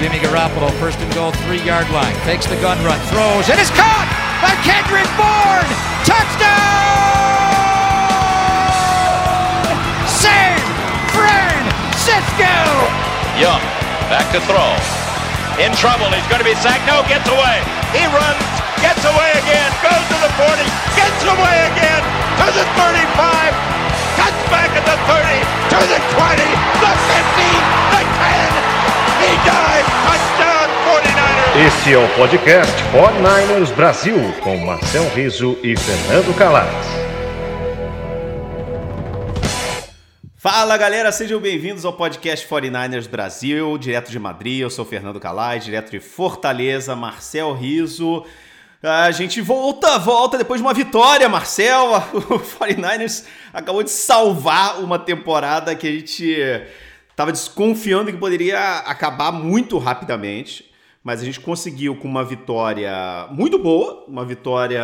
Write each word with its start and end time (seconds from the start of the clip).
Jimmy 0.00 0.16
Garoppolo, 0.16 0.72
first 0.80 0.96
and 1.04 1.12
goal, 1.12 1.30
three-yard 1.44 1.84
line, 1.92 2.16
takes 2.24 2.48
the 2.48 2.56
gun 2.64 2.80
run, 2.88 2.96
throws, 3.12 3.52
and 3.52 3.60
it's 3.60 3.68
caught 3.76 4.08
by 4.40 4.56
Kendrick 4.64 5.04
Bourne. 5.12 5.68
Touchdown! 6.08 6.56
San 10.08 10.56
Francisco! 11.12 12.48
Young, 13.36 13.60
back 14.08 14.24
to 14.32 14.40
throw. 14.48 14.72
In 15.60 15.68
trouble, 15.76 16.08
he's 16.16 16.24
going 16.32 16.40
to 16.40 16.48
be 16.48 16.56
sacked. 16.64 16.88
No, 16.88 17.04
gets 17.04 17.28
away. 17.28 17.60
He 17.92 18.08
runs, 18.08 18.40
gets 18.80 19.04
away 19.04 19.36
again, 19.36 19.68
goes 19.84 20.00
to 20.00 20.16
the 20.16 20.32
40, 20.40 20.89
49ers. 31.80 31.90
Este 31.90 31.94
é 31.94 31.98
o 31.98 32.08
podcast 32.14 32.82
49ers 32.92 33.74
Brasil, 33.74 34.16
com 34.42 34.56
Marcel 34.58 35.08
Riso 35.14 35.58
e 35.62 35.74
Fernando 35.76 36.36
Calais. 36.36 36.86
Fala 40.36 40.76
galera, 40.76 41.10
sejam 41.10 41.40
bem-vindos 41.40 41.84
ao 41.84 41.94
podcast 41.94 42.46
49ers 42.46 43.08
Brasil, 43.08 43.78
direto 43.78 44.10
de 44.10 44.18
Madrid. 44.18 44.60
Eu 44.60 44.70
sou 44.70 44.84
Fernando 44.84 45.18
Calais, 45.18 45.64
direto 45.64 45.90
de 45.90 46.00
Fortaleza, 46.00 46.94
Marcel 46.94 47.54
Riso. 47.54 48.24
A 48.82 49.10
gente 49.10 49.40
volta, 49.40 49.98
volta 49.98 50.38
depois 50.38 50.60
de 50.60 50.66
uma 50.66 50.74
vitória, 50.74 51.28
Marcel. 51.28 51.92
O 52.12 52.38
49ers 52.38 53.24
acabou 53.52 53.82
de 53.82 53.90
salvar 53.90 54.82
uma 54.82 54.98
temporada 54.98 55.74
que 55.74 55.86
a 55.88 55.92
gente 55.92 56.36
estava 57.10 57.32
desconfiando 57.32 58.10
que 58.10 58.18
poderia 58.18 58.78
acabar 58.78 59.32
muito 59.32 59.76
rapidamente, 59.78 60.69
mas 61.02 61.20
a 61.20 61.24
gente 61.24 61.40
conseguiu 61.40 61.96
com 61.96 62.06
uma 62.06 62.24
vitória 62.24 63.26
muito 63.30 63.58
boa, 63.58 64.04
uma 64.06 64.24
vitória 64.24 64.82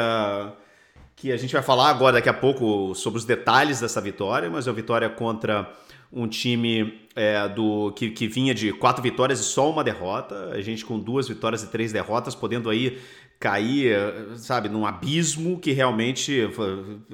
que 1.14 1.32
a 1.32 1.36
gente 1.36 1.52
vai 1.52 1.62
falar 1.62 1.88
agora 1.88 2.14
daqui 2.14 2.28
a 2.28 2.34
pouco 2.34 2.94
sobre 2.94 3.18
os 3.18 3.24
detalhes 3.24 3.80
dessa 3.80 4.00
vitória, 4.00 4.50
mas 4.50 4.66
é 4.66 4.70
uma 4.70 4.76
vitória 4.76 5.08
contra 5.08 5.72
um 6.12 6.26
time 6.26 7.00
é, 7.14 7.48
do 7.48 7.92
que, 7.92 8.10
que 8.10 8.28
vinha 8.28 8.54
de 8.54 8.72
quatro 8.72 9.02
vitórias 9.02 9.40
e 9.40 9.44
só 9.44 9.70
uma 9.70 9.82
derrota, 9.82 10.50
a 10.52 10.60
gente 10.60 10.84
com 10.84 10.98
duas 10.98 11.28
vitórias 11.28 11.62
e 11.62 11.68
três 11.68 11.92
derrotas, 11.92 12.34
podendo 12.34 12.70
aí 12.70 12.98
cair, 13.38 13.96
sabe, 14.36 14.68
num 14.68 14.86
abismo 14.86 15.58
que 15.58 15.72
realmente 15.72 16.48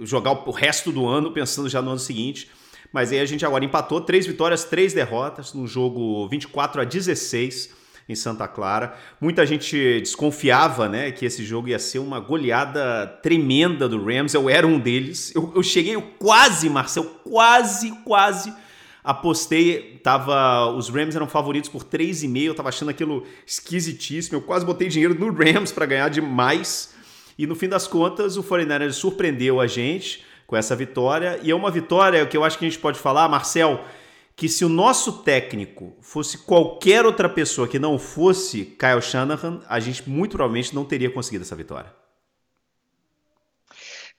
jogar 0.03 0.33
o 0.33 0.51
resto 0.53 0.93
do 0.93 1.07
ano 1.09 1.33
pensando 1.33 1.69
já 1.69 1.83
no 1.83 1.91
ano 1.91 1.99
seguinte. 1.99 2.49
Mas 2.93 3.11
aí 3.11 3.21
a 3.21 3.25
gente 3.25 3.45
agora 3.45 3.65
empatou 3.65 4.01
três 4.01 4.27
vitórias, 4.27 4.65
três 4.65 4.93
derrotas, 4.93 5.55
num 5.55 5.67
jogo 5.67 6.29
24 6.29 6.83
a 6.83 6.85
16 6.85 7.82
em 8.13 8.17
Santa 8.17 8.47
Clara. 8.47 8.95
Muita 9.21 9.45
gente 9.45 10.01
desconfiava, 10.01 10.89
né, 10.89 11.11
que 11.11 11.25
esse 11.25 11.45
jogo 11.45 11.69
ia 11.69 11.79
ser 11.79 11.99
uma 11.99 12.21
goleada 12.21 13.07
tremenda 13.23 13.89
do 13.89 14.05
Rams. 14.05 14.35
Eu 14.35 14.49
era 14.49 14.67
um 14.67 14.79
deles. 14.79 15.35
Eu, 15.35 15.53
eu 15.57 15.63
cheguei, 15.63 15.97
eu 15.97 16.03
quase, 16.03 16.69
Marcel, 16.69 17.05
quase, 17.25 17.91
quase 18.05 18.53
apostei. 19.03 20.01
Tava, 20.03 20.67
os 20.73 20.89
Rams 20.89 21.17
eram 21.17 21.27
favoritos 21.27 21.69
por 21.69 21.85
3,5. 21.85 22.43
Eu 22.43 22.55
tava 22.55 22.69
achando 22.69 22.91
aquilo 22.91 23.27
esquisitíssimo. 23.47 24.37
Eu 24.37 24.43
quase 24.43 24.65
botei 24.65 24.89
dinheiro 24.89 25.15
no 25.15 25.33
Rams 25.33 25.73
para 25.73 25.87
ganhar 25.87 26.09
demais. 26.09 26.95
E 27.39 27.47
no 27.47 27.55
fim 27.55 27.69
das 27.69 27.87
contas, 27.87 28.37
o 28.37 28.43
49ers 28.43 28.93
surpreendeu 28.93 29.61
a 29.61 29.67
gente 29.67 30.25
com 30.47 30.57
essa 30.57 30.77
vitória. 30.77 31.41
E 31.43 31.51
é 31.51 31.55
uma 31.55 31.71
vitória 31.71 32.25
que 32.27 32.37
eu 32.37 32.45
acho 32.45 32.59
que 32.59 32.65
a 32.65 32.69
gente 32.69 32.79
pode 32.79 32.99
falar, 32.99 33.29
Marcel 33.29 33.85
que 34.43 34.49
se 34.49 34.65
o 34.65 34.69
nosso 34.69 35.23
técnico 35.23 35.97
fosse 36.01 36.37
qualquer 36.37 37.07
outra 37.07 37.29
pessoa 37.29 37.69
que 37.69 37.79
não 37.79 37.97
fosse 37.97 38.65
Kyle 38.65 39.01
Shanahan, 39.01 39.61
a 39.69 39.79
gente 39.79 40.11
muito 40.11 40.33
provavelmente 40.33 40.75
não 40.75 40.85
teria 40.85 41.09
conseguido 41.09 41.45
essa 41.45 41.55
vitória. 41.55 41.95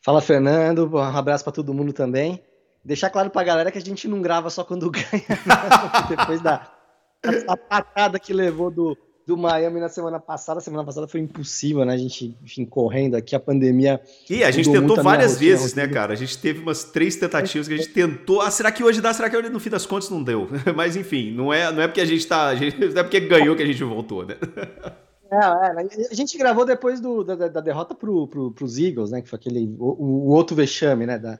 Fala, 0.01 0.22
Fernando. 0.22 0.89
Um 0.89 0.97
abraço 0.97 1.44
para 1.44 1.51
todo 1.51 1.73
mundo 1.73 1.91
também. 1.91 2.41
Deixar 2.85 3.09
claro 3.09 3.29
para 3.31 3.41
a 3.41 3.44
galera 3.44 3.69
que 3.69 3.78
a 3.78 3.81
gente 3.81 4.07
não 4.07 4.22
grava 4.22 4.50
só 4.50 4.63
quando 4.63 4.88
ganha, 4.95 5.25
não, 5.45 6.07
depois 6.07 6.40
da 6.40 6.72
a 7.45 7.57
patada 7.57 8.17
que 8.17 8.31
levou 8.31 8.72
do, 8.72 8.97
do 9.25 9.38
Miami 9.38 9.79
na 9.79 9.89
semana 9.89 10.19
passada. 10.19 10.59
Semana 10.59 10.84
passada 10.84 11.07
foi 11.07 11.19
impossível, 11.19 11.85
né? 11.85 11.94
A 11.94 11.97
gente, 11.97 12.38
enfim, 12.44 12.66
correndo 12.66 13.16
aqui, 13.16 13.35
a 13.35 13.39
pandemia. 13.39 14.01
E 14.29 14.44
a 14.44 14.51
gente 14.51 14.72
tentou 14.72 15.01
várias 15.01 15.38
vezes, 15.38 15.73
né, 15.73 15.88
cara? 15.88 16.13
A 16.13 16.16
gente 16.16 16.38
teve 16.38 16.61
umas 16.61 16.84
três 16.84 17.16
tentativas 17.16 17.67
que 17.67 17.73
a 17.73 17.78
gente 17.78 17.89
tentou. 17.89 18.41
Ah, 18.41 18.51
será 18.51 18.72
que 18.72 18.84
hoje 18.84 19.01
dá? 19.01 19.13
Será 19.13 19.29
que 19.29 19.38
hoje, 19.38 19.50
no 19.50 19.59
fim 19.59 19.69
das 19.69 19.85
contas, 19.85 20.09
não 20.09 20.23
deu? 20.23 20.47
Mas 20.75 20.95
enfim, 20.95 21.31
não 21.31 21.53
é, 21.53 21.72
não 21.72 21.81
é 21.81 21.88
porque 21.88 22.01
a 22.01 22.06
gente 22.06 22.25
tá. 22.28 22.47
A 22.47 22.56
gente, 22.56 22.78
não 22.78 23.00
é 23.00 23.03
porque 23.03 23.19
ganhou 23.19 23.56
que 23.56 23.63
a 23.63 23.67
gente 23.67 23.84
voltou, 23.84 24.25
né? 24.25 24.35
É, 25.31 25.35
é, 25.35 26.07
a 26.11 26.13
gente 26.13 26.38
gravou 26.38 26.66
depois 26.66 27.00
do, 27.00 27.23
da, 27.23 27.35
da 27.47 27.61
derrota 27.61 27.95
pro, 27.95 28.28
pro, 28.28 28.51
pros 28.51 28.78
Eagles, 28.78 29.11
né? 29.11 29.22
Que 29.22 29.29
foi 29.29 29.38
aquele. 29.38 29.75
O, 29.79 30.28
o 30.28 30.29
outro 30.29 30.55
vexame, 30.55 31.05
né? 31.05 31.17
Da, 31.17 31.40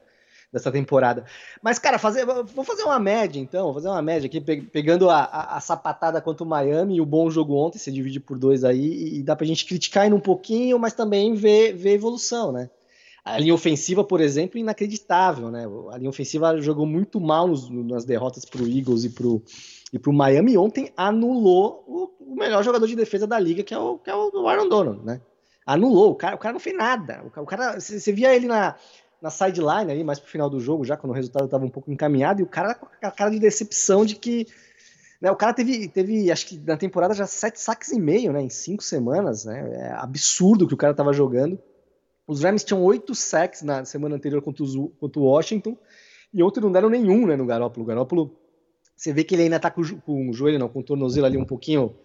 dessa 0.54 0.72
temporada. 0.72 1.26
Mas, 1.64 1.80
cara, 1.80 1.98
fazer, 1.98 2.26
vou 2.26 2.64
fazer 2.64 2.84
uma 2.84 3.00
média, 3.00 3.40
então. 3.40 3.66
Vou 3.66 3.74
fazer 3.74 3.88
uma 3.88 4.02
média 4.04 4.28
aqui, 4.28 4.40
pegando 4.40 5.10
a, 5.10 5.24
a, 5.24 5.58
a 5.58 5.60
sapatada 5.60 6.22
contra 6.22 6.44
o 6.44 6.48
Miami 6.48 6.98
e 6.98 7.02
o 7.02 7.06
bom 7.06 7.28
jogo 7.32 7.56
ontem, 7.56 7.80
se 7.80 7.92
divide 7.92 8.20
por 8.20 8.38
dois 8.38 8.64
aí, 8.64 9.18
e 9.18 9.24
dá 9.24 9.36
pra 9.36 9.48
gente 9.48 9.66
criticar 9.66 10.04
ainda 10.04 10.16
um 10.16 10.22
pouquinho, 10.22 10.78
mas 10.78 10.94
também 10.94 11.34
ver, 11.34 11.74
ver 11.74 11.94
evolução, 11.94 12.52
né? 12.52 12.70
A 13.26 13.40
linha 13.40 13.54
ofensiva, 13.54 14.04
por 14.04 14.22
exemplo, 14.22 14.60
inacreditável, 14.60 15.50
né? 15.50 15.66
A 15.92 15.98
linha 15.98 16.10
ofensiva 16.10 16.62
jogou 16.62 16.86
muito 16.86 17.20
mal 17.20 17.48
nos, 17.48 17.70
nas 17.70 18.06
derrotas 18.06 18.46
pro 18.46 18.68
Eagles 18.68 19.06
e 19.06 19.10
pro, 19.10 19.42
e 19.92 19.98
pro 19.98 20.14
Miami. 20.14 20.58
Ontem 20.58 20.92
anulou 20.96 21.84
o, 21.88 22.34
o 22.34 22.36
melhor 22.36 22.64
jogador 22.64 22.86
de 22.86 22.98
defesa 22.98 23.26
da 23.26 23.40
liga, 23.40 23.64
que 23.64 23.74
é 23.74 23.80
o, 23.80 23.98
que 23.98 24.10
é 24.10 24.16
o 24.16 24.48
Aaron 24.48 24.68
Donald, 24.68 25.04
né? 25.04 25.22
Anulou, 25.66 26.12
o 26.12 26.16
cara, 26.16 26.36
o 26.36 26.38
cara 26.38 26.52
não 26.52 26.60
fez 26.60 26.76
nada. 26.76 27.24
O 27.24 27.46
cara, 27.46 27.80
você 27.80 28.12
via 28.12 28.36
ele 28.36 28.46
na, 28.46 28.76
na 29.24 29.30
sideline 29.30 29.90
ali, 29.90 30.04
mais 30.04 30.20
pro 30.20 30.30
final 30.30 30.50
do 30.50 30.60
jogo, 30.60 30.84
já 30.84 30.98
quando 30.98 31.12
o 31.12 31.16
resultado 31.16 31.46
estava 31.46 31.64
um 31.64 31.70
pouco 31.70 31.90
encaminhado, 31.90 32.42
e 32.42 32.44
o 32.44 32.46
cara 32.46 32.76
com 32.76 32.88
a 33.02 33.10
cara 33.10 33.32
de 33.32 33.40
decepção 33.40 34.06
de 34.06 34.16
que. 34.16 34.46
Né, 35.22 35.32
o 35.32 35.36
cara 35.38 35.54
teve, 35.54 35.88
teve, 35.88 36.30
acho 36.30 36.46
que 36.46 36.60
na 36.60 36.76
temporada 36.76 37.14
já 37.14 37.26
sete 37.26 37.58
saques 37.58 37.94
e 37.94 38.00
meio, 38.00 38.34
né? 38.34 38.42
Em 38.42 38.50
cinco 38.50 38.84
semanas, 38.84 39.46
né? 39.46 39.72
É 39.76 39.94
absurdo 39.94 40.68
que 40.68 40.74
o 40.74 40.78
cara 40.78 40.92
estava 40.92 41.14
jogando. 41.14 41.58
Os 42.28 42.44
Rams 42.44 42.66
tinham 42.66 42.84
oito 42.84 43.16
sacks 43.16 43.62
na 43.62 43.86
semana 43.86 44.18
anterior 44.18 44.42
contra, 44.42 44.62
os, 44.62 44.76
contra 45.00 45.22
o 45.22 45.24
Washington, 45.24 45.78
e 46.34 46.44
ontem 46.44 46.60
não 46.60 46.72
deram 46.72 46.90
nenhum, 46.90 47.26
né, 47.26 47.38
no 47.38 47.46
Garópolo. 47.46 47.86
O 47.86 47.88
Garópolo, 47.88 48.38
você 48.94 49.14
vê 49.14 49.24
que 49.24 49.36
ele 49.36 49.44
ainda 49.44 49.60
tá 49.60 49.72
com, 49.72 49.84
com 50.02 50.30
o 50.30 50.34
joelho, 50.34 50.60
não, 50.60 50.68
com 50.68 50.80
o 50.80 50.84
tornozelo 50.84 51.26
ali 51.26 51.38
um 51.38 51.46
pouquinho 51.46 51.96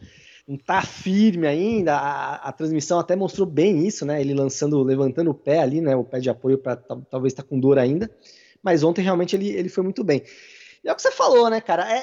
não 0.48 0.56
tá 0.56 0.80
firme 0.80 1.46
ainda. 1.46 1.94
A, 1.94 2.36
a, 2.36 2.52
transmissão 2.52 2.98
até 2.98 3.14
mostrou 3.14 3.46
bem 3.46 3.86
isso, 3.86 4.06
né? 4.06 4.18
Ele 4.18 4.32
lançando, 4.32 4.82
levantando 4.82 5.30
o 5.30 5.34
pé 5.34 5.58
ali, 5.58 5.82
né? 5.82 5.94
O 5.94 6.02
pé 6.02 6.20
de 6.20 6.30
apoio 6.30 6.56
para 6.56 6.74
talvez 6.74 7.34
estar 7.34 7.42
tá 7.42 7.48
com 7.48 7.60
dor 7.60 7.78
ainda. 7.78 8.10
Mas 8.62 8.82
ontem 8.82 9.02
realmente 9.02 9.36
ele, 9.36 9.50
ele 9.50 9.68
foi 9.68 9.84
muito 9.84 10.02
bem. 10.02 10.22
E 10.82 10.88
é 10.88 10.92
o 10.92 10.96
que 10.96 11.02
você 11.02 11.12
falou, 11.12 11.50
né, 11.50 11.60
cara? 11.60 11.94
É, 11.94 12.02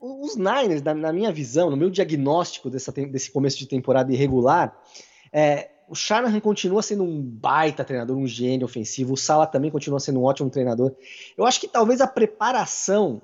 os 0.00 0.36
Niners, 0.36 0.82
na, 0.82 0.92
na 0.94 1.12
minha 1.12 1.30
visão, 1.30 1.70
no 1.70 1.76
meu 1.76 1.88
diagnóstico 1.88 2.68
dessa, 2.68 2.90
desse 2.90 3.30
começo 3.30 3.56
de 3.56 3.66
temporada 3.66 4.12
irregular, 4.12 4.76
é, 5.32 5.70
o 5.88 5.94
Shanahan 5.94 6.40
continua 6.40 6.82
sendo 6.82 7.04
um 7.04 7.22
baita 7.22 7.84
treinador, 7.84 8.16
um 8.16 8.26
gênio 8.26 8.64
ofensivo. 8.64 9.12
O 9.14 9.16
Sala 9.16 9.46
também 9.46 9.70
continua 9.70 10.00
sendo 10.00 10.18
um 10.18 10.24
ótimo 10.24 10.50
treinador. 10.50 10.92
Eu 11.38 11.46
acho 11.46 11.60
que 11.60 11.68
talvez 11.68 12.00
a 12.00 12.08
preparação 12.08 13.22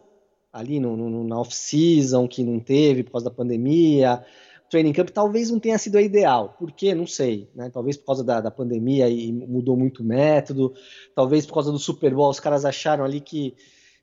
ali 0.52 0.78
no, 0.78 0.96
no, 0.96 1.24
na 1.24 1.40
off-season, 1.40 2.28
que 2.28 2.44
não 2.44 2.60
teve 2.60 3.02
por 3.02 3.12
causa 3.12 3.24
da 3.24 3.34
pandemia, 3.34 4.24
training 4.72 4.94
camp 4.94 5.10
talvez 5.10 5.50
não 5.50 5.60
tenha 5.60 5.76
sido 5.76 5.98
a 5.98 6.02
ideal. 6.02 6.56
Por 6.58 6.72
quê? 6.72 6.94
Não 6.94 7.06
sei. 7.06 7.50
Né? 7.54 7.68
Talvez 7.68 7.94
por 7.98 8.06
causa 8.06 8.24
da, 8.24 8.40
da 8.40 8.50
pandemia 8.50 9.06
e 9.06 9.30
mudou 9.30 9.76
muito 9.76 10.02
o 10.02 10.04
método. 10.04 10.72
Talvez 11.14 11.44
por 11.44 11.52
causa 11.52 11.70
do 11.70 11.78
Super 11.78 12.14
Bowl, 12.14 12.30
os 12.30 12.40
caras 12.40 12.64
acharam 12.64 13.04
ali 13.04 13.20
que 13.20 13.54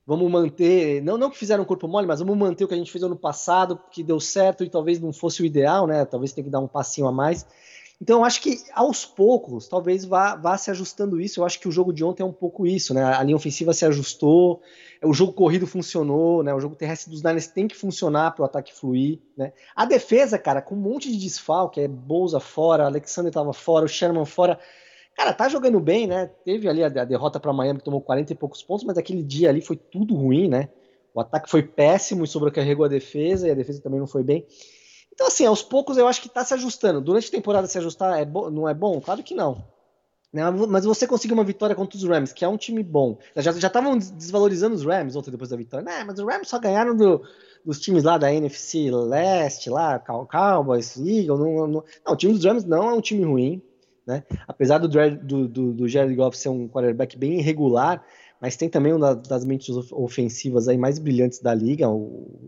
vamos 0.06 0.32
manter, 0.32 1.02
não, 1.02 1.18
não 1.18 1.30
que 1.32 1.38
fizeram 1.38 1.66
corpo 1.66 1.88
mole, 1.88 2.06
mas 2.06 2.20
vamos 2.20 2.38
manter 2.38 2.64
o 2.64 2.68
que 2.68 2.76
a 2.76 2.78
gente 2.78 2.92
fez 2.92 3.04
ano 3.04 3.16
passado, 3.16 3.80
que 3.92 4.04
deu 4.04 4.20
certo 4.20 4.64
e 4.64 4.70
talvez 4.70 5.00
não 5.00 5.12
fosse 5.12 5.42
o 5.42 5.46
ideal, 5.46 5.88
né? 5.88 6.06
Talvez 6.06 6.34
tenha 6.34 6.46
que 6.46 6.52
dar 6.52 6.60
um 6.60 6.68
passinho 6.68 7.08
a 7.08 7.12
mais. 7.12 7.48
Então 8.02 8.20
eu 8.20 8.26
acho 8.26 8.42
que 8.42 8.58
aos 8.74 9.06
poucos, 9.06 9.68
talvez 9.68 10.06
vá, 10.06 10.36
vá 10.36 10.58
se 10.58 10.72
ajustando 10.72 11.20
isso. 11.20 11.40
Eu 11.40 11.46
acho 11.46 11.60
que 11.60 11.68
o 11.68 11.72
jogo 11.72 11.92
de 11.92 12.04
ontem 12.04 12.24
é 12.24 12.26
um 12.26 12.32
pouco 12.32 12.66
isso, 12.66 12.94
né? 12.94 13.04
A 13.04 13.22
linha 13.24 13.36
ofensiva 13.36 13.74
se 13.74 13.86
ajustou, 13.86 14.62
o 15.04 15.14
jogo 15.14 15.34
corrido 15.34 15.68
funcionou, 15.68 16.42
né? 16.42 16.54
O 16.54 16.62
jogo 16.62 16.76
terrestre 16.76 17.12
dos 17.12 17.22
Niners 17.22 17.48
tem 17.48 17.68
que 17.68 17.76
funcionar 17.76 18.32
para 18.32 18.44
o 18.44 18.46
ataque 18.46 18.74
fluir, 18.74 19.20
né? 19.36 19.52
A 19.76 19.86
defesa, 19.86 20.40
cara, 20.40 20.62
com 20.62 20.76
um 20.76 20.80
monte 20.80 21.12
de 21.12 21.18
desfalque, 21.18 21.82
é 21.82 21.88
Bolsa 21.90 22.40
fora, 22.40 22.86
Alexander 22.86 23.30
estava 23.30 23.52
fora, 23.52 23.86
o 23.86 23.90
Sherman 23.90 24.26
fora. 24.26 24.58
Cara, 25.14 25.34
tá 25.34 25.50
jogando 25.50 25.82
bem, 25.82 26.08
né? 26.08 26.32
Teve 26.46 26.70
ali 26.70 26.82
a, 26.82 26.88
a 26.88 27.06
derrota 27.06 27.38
para 27.38 27.52
Miami 27.52 27.80
que 27.80 27.86
tomou 27.86 28.02
40 28.02 28.32
e 28.32 28.36
poucos 28.36 28.64
pontos, 28.64 28.86
mas 28.86 28.98
aquele 28.98 29.22
dia 29.22 29.50
ali 29.50 29.60
foi 29.60 29.76
tudo 29.76 30.16
ruim, 30.16 30.48
né? 30.48 30.70
O 31.14 31.20
ataque 31.20 31.50
foi 31.50 31.64
péssimo 31.64 32.24
e 32.24 32.28
sobrecarregou 32.28 32.86
a 32.86 32.88
defesa, 32.88 33.46
e 33.46 33.52
a 33.52 33.56
defesa 33.56 33.82
também 33.82 34.00
não 34.00 34.08
foi 34.08 34.24
bem. 34.24 34.46
Então, 35.20 35.28
assim, 35.28 35.46
aos 35.46 35.62
poucos 35.62 35.98
eu 35.98 36.08
acho 36.08 36.22
que 36.22 36.28
está 36.28 36.46
se 36.46 36.54
ajustando. 36.54 37.02
Durante 37.02 37.28
a 37.28 37.32
temporada 37.32 37.68
se 37.68 37.78
ajustar 37.78 38.22
é 38.22 38.26
não 38.26 38.70
é 38.70 38.74
bom? 38.74 39.02
Claro 39.02 39.22
que 39.22 39.36
não. 39.36 39.66
Né? 40.32 40.50
Mas 40.50 40.86
você 40.86 41.06
conseguiu 41.06 41.36
uma 41.36 41.44
vitória 41.44 41.76
contra 41.76 41.98
os 41.98 42.04
Rams, 42.06 42.32
que 42.32 42.46
é 42.46 42.48
um 42.48 42.56
time 42.56 42.82
bom. 42.82 43.18
Já 43.36 43.52
estavam 43.52 43.98
desvalorizando 43.98 44.76
os 44.76 44.86
Rams 44.86 45.18
ontem 45.18 45.30
depois 45.30 45.50
da 45.50 45.58
vitória. 45.58 45.84
Né? 45.84 46.06
Mas 46.06 46.20
os 46.20 46.26
Rams 46.26 46.48
só 46.48 46.58
ganharam 46.58 46.96
do, 46.96 47.22
dos 47.66 47.82
times 47.82 48.06
lá 48.06 48.18
da 48.18 48.34
NFC 48.34 48.90
Leste, 48.92 49.70
lá, 49.70 50.00
Cowboys, 50.00 50.96
Eagles. 50.96 51.38
Não, 51.38 51.54
não, 51.54 51.68
não, 51.68 51.84
o 52.08 52.16
time 52.16 52.32
dos 52.32 52.46
Rams 52.46 52.64
não 52.64 52.90
é 52.90 52.94
um 52.94 53.02
time 53.02 53.26
ruim. 53.26 53.62
Né? 54.08 54.24
Apesar 54.48 54.78
do, 54.78 54.88
do, 54.88 55.50
do, 55.50 55.74
do 55.74 55.88
Jared 55.90 56.16
Goff 56.16 56.38
ser 56.38 56.48
um 56.48 56.66
quarterback 56.70 57.18
bem 57.18 57.40
irregular, 57.40 58.02
mas 58.40 58.56
tem 58.56 58.70
também 58.70 58.94
uma 58.94 59.14
das 59.14 59.44
mentes 59.44 59.76
ofensivas 59.92 60.70
aí 60.70 60.78
mais 60.78 60.98
brilhantes 60.98 61.42
da 61.42 61.54
liga, 61.54 61.90
o, 61.90 61.98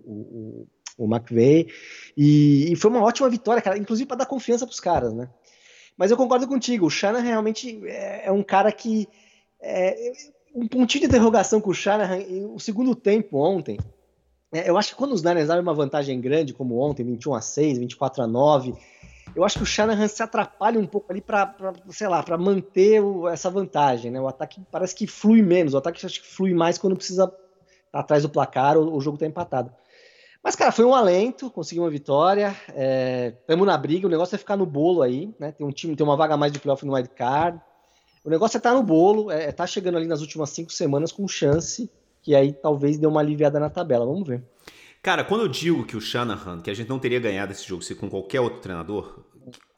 o 0.06 0.68
McVay. 1.06 1.68
E, 2.16 2.72
e, 2.72 2.76
foi 2.76 2.92
uma 2.92 3.04
ótima 3.04 3.30
vitória, 3.30 3.62
cara, 3.62 3.78
inclusive 3.78 4.08
para 4.08 4.18
dar 4.18 4.26
confiança 4.26 4.66
para 4.66 4.74
os 4.74 4.80
caras, 4.80 5.14
né? 5.14 5.30
Mas 5.98 6.12
eu 6.12 6.18
concordo 6.18 6.48
contigo, 6.48 6.86
o 6.86 6.90
Shanahan 6.90 7.24
realmente 7.24 7.80
é, 7.86 8.28
é 8.28 8.32
um 8.32 8.44
cara 8.44 8.72
que. 8.72 9.08
É, 9.62 10.12
um 10.54 10.68
pontinho 10.68 11.02
de 11.02 11.08
interrogação 11.08 11.62
com 11.62 11.70
o 11.70 11.74
Shanahan, 11.74 12.20
o 12.54 12.60
segundo 12.60 12.94
tempo 12.96 13.38
ontem. 13.38 13.80
É, 14.52 14.70
eu 14.70 14.78
acho 14.78 14.90
que 14.90 14.96
quando 14.96 15.14
os 15.14 15.24
Niners 15.24 15.50
abrem 15.50 15.64
uma 15.64 15.74
vantagem 15.74 16.20
grande, 16.20 16.54
como 16.54 16.78
ontem, 16.78 17.04
21 17.04 17.36
a 17.36 17.42
6, 17.42 17.78
24 17.78 18.24
a 18.24 18.28
9, 18.28 18.74
eu 19.34 19.46
acho 19.46 19.58
que 19.58 19.64
o 19.64 19.66
Shanahan 19.66 20.08
se 20.08 20.22
atrapalha 20.22 20.80
um 20.80 20.86
pouco 20.86 21.12
ali 21.12 21.22
para, 21.22 21.56
sei 21.90 22.08
lá, 22.08 22.22
para 22.22 22.38
manter 22.38 23.02
o, 23.02 23.30
essa 23.30 23.50
vantagem, 23.50 24.12
né? 24.12 24.20
O 24.20 24.28
ataque 24.28 24.62
parece 24.70 24.94
que 24.94 25.08
flui 25.08 25.42
menos, 25.42 25.74
o 25.74 25.78
ataque 25.78 26.06
acho 26.06 26.22
que 26.22 26.28
flui 26.28 26.54
mais 26.54 26.78
quando 26.78 26.98
precisa 26.98 27.34
tá 27.92 28.00
atrás 28.00 28.24
do 28.24 28.30
placar 28.30 28.78
ou 28.78 28.96
o 28.96 29.02
jogo 29.02 29.16
está 29.16 29.26
empatado. 29.26 29.72
Mas, 30.44 30.56
cara, 30.56 30.72
foi 30.72 30.86
um 30.86 30.96
alento, 30.96 31.52
conseguiu 31.52 31.84
uma 31.84 31.90
vitória. 31.90 32.56
Estamos 33.40 33.68
é, 33.68 33.72
na 33.72 33.78
briga, 33.78 34.08
o 34.08 34.10
negócio 34.10 34.36
é 34.36 34.38
ficar 34.38 34.58
no 34.58 34.66
bolo 34.66 35.04
aí, 35.04 35.34
né? 35.40 35.52
Tem 35.52 35.66
um 35.66 35.72
time, 35.72 35.96
tem 35.96 36.04
uma 36.04 36.18
vaga 36.18 36.36
mais 36.36 36.52
de 36.52 36.60
playoff 36.60 36.84
no 36.86 36.94
wildcard. 36.94 37.62
O 38.24 38.30
negócio 38.30 38.58
é 38.58 38.60
estar 38.60 38.72
tá 38.72 38.76
no 38.76 38.84
bolo, 38.84 39.32
é, 39.32 39.46
é 39.46 39.52
tá 39.52 39.68
chegando 39.68 39.98
ali 39.98 40.08
nas 40.08 40.22
últimas 40.22 40.50
cinco 40.50 40.72
semanas 40.72 41.12
com 41.12 41.28
chance, 41.28 41.90
que 42.22 42.36
aí 42.36 42.54
talvez 42.54 42.98
dê 42.98 43.06
uma 43.06 43.20
aliviada 43.20 43.60
na 43.60 43.70
tabela. 43.70 44.06
Vamos 44.06 44.28
ver. 44.28 44.44
Cara, 45.02 45.24
quando 45.24 45.42
eu 45.42 45.48
digo 45.48 45.86
que 45.86 45.98
o 45.98 46.02
Shanahan, 46.02 46.62
que 46.62 46.70
a 46.70 46.74
gente 46.74 46.90
não 46.90 47.00
teria 47.00 47.20
ganhado 47.20 47.52
esse 47.52 47.68
jogo 47.68 47.82
se 47.82 47.96
com 47.96 48.10
qualquer 48.10 48.40
outro 48.40 48.60
treinador, 48.60 49.24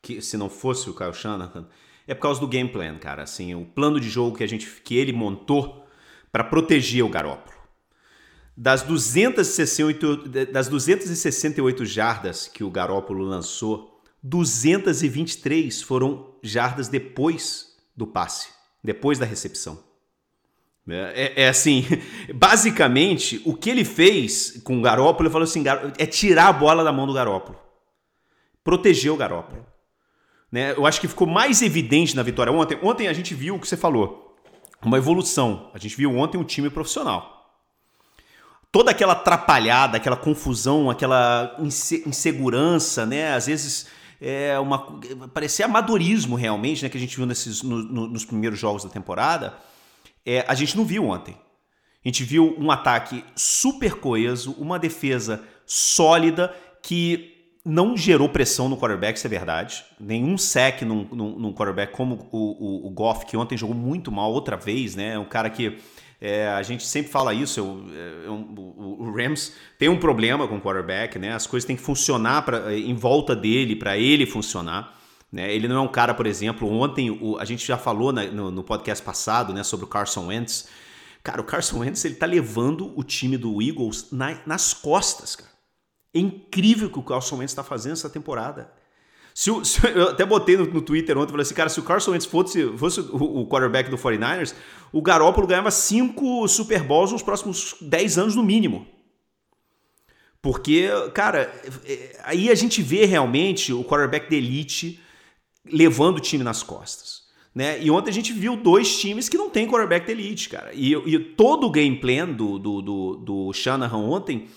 que 0.02 0.22
se 0.22 0.36
não 0.36 0.50
fosse 0.50 0.90
o 0.90 0.94
Kyle 0.94 1.14
Shanahan, 1.14 1.68
é 2.06 2.14
por 2.14 2.22
causa 2.22 2.40
do 2.40 2.48
game 2.48 2.70
plan, 2.70 2.98
cara. 2.98 3.24
Assim, 3.24 3.56
o 3.56 3.66
plano 3.66 4.00
de 4.00 4.10
jogo 4.10 4.38
que 4.38 4.44
a 4.44 4.48
gente, 4.48 4.68
que 4.82 4.98
ele 4.98 5.14
montou 5.14 5.88
para 6.32 6.44
proteger 6.44 7.04
o 7.04 7.10
Garoppolo. 7.10 7.53
Das 8.56 8.84
268, 8.84 10.30
das 10.52 10.68
268 10.68 11.86
jardas 11.86 12.48
que 12.48 12.64
o 12.64 12.70
Garópolo 12.70 13.24
lançou, 13.24 14.00
223 14.22 15.82
foram 15.82 16.36
jardas 16.44 16.88
depois 16.88 17.74
do 17.98 18.06
passe, 18.06 18.50
depois 18.84 19.18
da 19.18 19.26
recepção. 19.26 19.84
É, 20.88 21.34
é, 21.38 21.44
é, 21.44 21.50
assim, 21.50 21.84
basicamente, 22.36 23.42
o 23.44 23.56
que 23.56 23.72
ele 23.72 23.84
fez 23.84 24.62
com 24.64 24.78
o 24.78 24.82
Garópolo, 24.82 25.28
ele 25.28 25.34
falou 25.34 25.46
assim, 25.46 25.64
é 25.98 26.06
tirar 26.06 26.50
a 26.50 26.54
bola 26.54 26.84
da 26.84 26.92
mão 26.92 27.08
do 27.08 27.14
Garópolo. 27.14 27.58
Proteger 28.64 29.12
o 29.12 29.18
Garópolo. 29.18 29.66
Né? 30.52 30.74
Eu 30.74 30.86
acho 30.86 31.02
que 31.02 31.08
ficou 31.08 31.26
mais 31.26 31.64
evidente 31.64 32.16
na 32.16 32.22
vitória 32.22 32.54
ontem. 32.54 32.78
Ontem 32.84 33.08
a 33.08 33.14
gente 33.14 33.34
viu 33.34 33.56
o 33.56 33.60
que 33.60 33.68
você 33.68 33.76
falou, 33.76 34.38
uma 34.80 34.98
evolução. 34.98 35.72
A 35.74 35.80
gente 35.80 35.98
viu 35.98 36.16
ontem 36.16 36.38
um 36.38 36.44
time 36.44 36.70
profissional 36.70 37.43
toda 38.74 38.90
aquela 38.90 39.14
atrapalhada, 39.14 39.98
aquela 39.98 40.18
confusão, 40.18 40.90
aquela 40.90 41.56
insegurança, 41.60 43.06
né? 43.06 43.36
Às 43.36 43.46
vezes 43.46 43.88
é 44.20 44.58
uma 44.58 45.00
parecia 45.32 45.66
amadorismo 45.66 46.36
realmente, 46.36 46.82
né? 46.82 46.90
Que 46.90 46.98
a 46.98 47.00
gente 47.00 47.16
viu 47.16 47.28
nesses 47.28 47.62
no, 47.62 47.84
no, 47.84 48.08
nos 48.08 48.26
primeiros 48.26 48.58
jogos 48.58 48.84
da 48.84 48.90
temporada. 48.90 49.56
É, 50.26 50.44
a 50.48 50.56
gente 50.56 50.76
não 50.76 50.84
viu 50.84 51.06
ontem. 51.06 51.38
A 52.04 52.08
gente 52.08 52.24
viu 52.24 52.56
um 52.58 52.72
ataque 52.72 53.24
super 53.36 53.94
coeso, 53.94 54.54
uma 54.58 54.80
defesa 54.80 55.44
sólida 55.68 56.54
que 56.82 57.32
não 57.64 57.96
gerou 57.96 58.28
pressão 58.28 58.68
no 58.68 58.76
quarterback, 58.76 59.18
isso 59.18 59.28
é 59.28 59.30
verdade. 59.30 59.86
Nenhum 60.00 60.36
sec 60.36 60.82
num, 60.82 61.08
num, 61.12 61.40
num 61.40 61.54
quarterback 61.54 61.94
como 61.94 62.28
o, 62.32 62.38
o, 62.38 62.88
o 62.88 62.90
Goff, 62.90 63.26
que 63.28 63.38
ontem 63.38 63.56
jogou 63.56 63.76
muito 63.76 64.12
mal 64.12 64.34
outra 64.34 64.58
vez, 64.58 64.96
né? 64.96 65.18
Um 65.20 65.26
cara 65.26 65.50
que 65.50 65.78
é, 66.26 66.48
a 66.48 66.64
gente 66.64 66.88
sempre 66.88 67.12
fala 67.12 67.34
isso, 67.34 67.60
eu, 67.60 67.86
eu, 68.24 68.34
o, 68.34 69.04
o, 69.04 69.12
Rams 69.14 69.58
tem 69.78 69.90
um 69.90 70.00
problema 70.00 70.48
com 70.48 70.56
o 70.56 70.62
quarterback, 70.62 71.20
né? 71.20 71.34
As 71.34 71.46
coisas 71.46 71.68
têm 71.68 71.76
que 71.76 71.82
funcionar 71.82 72.46
pra, 72.46 72.74
em 72.74 72.96
volta 72.96 73.36
dele, 73.36 73.76
para 73.76 73.98
ele 73.98 74.26
funcionar. 74.26 74.98
Né? 75.30 75.54
Ele 75.54 75.68
não 75.68 75.76
é 75.76 75.82
um 75.82 75.88
cara, 75.90 76.14
por 76.14 76.26
exemplo, 76.26 76.72
ontem 76.72 77.12
o, 77.12 77.38
a 77.38 77.44
gente 77.44 77.68
já 77.68 77.78
falou 77.78 78.14
na, 78.14 78.24
no, 78.24 78.50
no, 78.50 78.64
podcast 78.64 79.04
passado 79.04 79.54
né, 79.54 79.64
sobre 79.64 79.84
o 79.84 79.90
Carson 79.90 80.28
Wentz. 80.28 80.70
Cara, 81.22 81.42
o 81.42 81.44
Carson 81.44 81.80
Wentz 81.80 82.06
ele 82.06 82.16
tá 82.16 82.26
levando 82.26 82.98
o 82.98 83.04
time 83.04 83.36
do 83.36 83.62
Eagles 83.62 84.08
na, 84.10 84.40
nas 84.46 84.74
costas, 84.74 85.36
cara. 85.36 85.52
É 86.14 86.20
incrível 86.20 86.88
o 86.88 86.92
que 86.92 87.00
o 87.00 87.04
Carson 87.04 87.36
Wentz 87.36 87.52
está 87.52 87.66
fazendo 87.66 87.94
essa 87.94 88.10
temporada. 88.10 88.72
Se 89.34 89.50
o, 89.52 89.64
se, 89.66 89.80
eu 89.88 90.10
até 90.10 90.26
botei 90.26 90.58
no, 90.58 90.66
no 90.66 90.82
Twitter 90.82 91.18
ontem, 91.18 91.32
falei 91.32 91.44
assim, 91.44 91.54
cara, 91.54 91.70
se 91.70 91.80
o 91.80 91.84
Carson 91.84 92.12
Wentz 92.12 92.26
fosse, 92.26 92.78
fosse 92.78 93.00
o, 93.00 93.42
o 93.42 93.48
quarterback 93.48 93.90
do 93.90 93.98
49ers, 93.98 94.54
o 94.92 95.02
Garoppolo 95.02 95.48
ganhava 95.48 95.72
cinco 95.72 96.48
Super 96.48 96.84
Bowls 96.84 97.12
nos 97.12 97.24
próximos 97.24 97.76
10 97.82 98.18
anos 98.18 98.36
no 98.36 98.44
mínimo. 98.44 98.88
Porque, 100.42 100.90
cara, 101.14 101.54
é, 101.86 102.20
aí 102.24 102.50
a 102.50 102.56
gente 102.56 102.82
vê 102.82 103.06
realmente 103.06 103.72
o 103.72 103.84
quarterback 103.84 104.30
de 104.30 104.36
elite 104.36 105.00
levando 105.66 106.18
o 106.18 106.22
time 106.22 106.44
nas 106.44 106.62
costas. 106.62 107.24
Né? 107.56 107.82
E 107.82 107.90
ontem 107.92 108.10
a 108.10 108.14
gente 108.14 108.34
viu 108.34 108.58
dois 108.58 109.00
times 109.00 109.30
que 109.30 109.38
não 109.38 109.50
tem 109.50 109.68
quarterback 109.68 110.06
de 110.06 110.12
elite, 110.12 110.50
cara. 110.50 110.72
E, 110.74 110.94
e 110.94 111.20
todo 111.20 111.68
o 111.68 111.72
game 111.72 111.96
plan 111.98 112.28
do, 112.28 112.58
do, 112.58 112.82
do, 112.82 113.16
do 113.18 113.54
Shanahan 113.54 113.98
ontem 113.98 114.48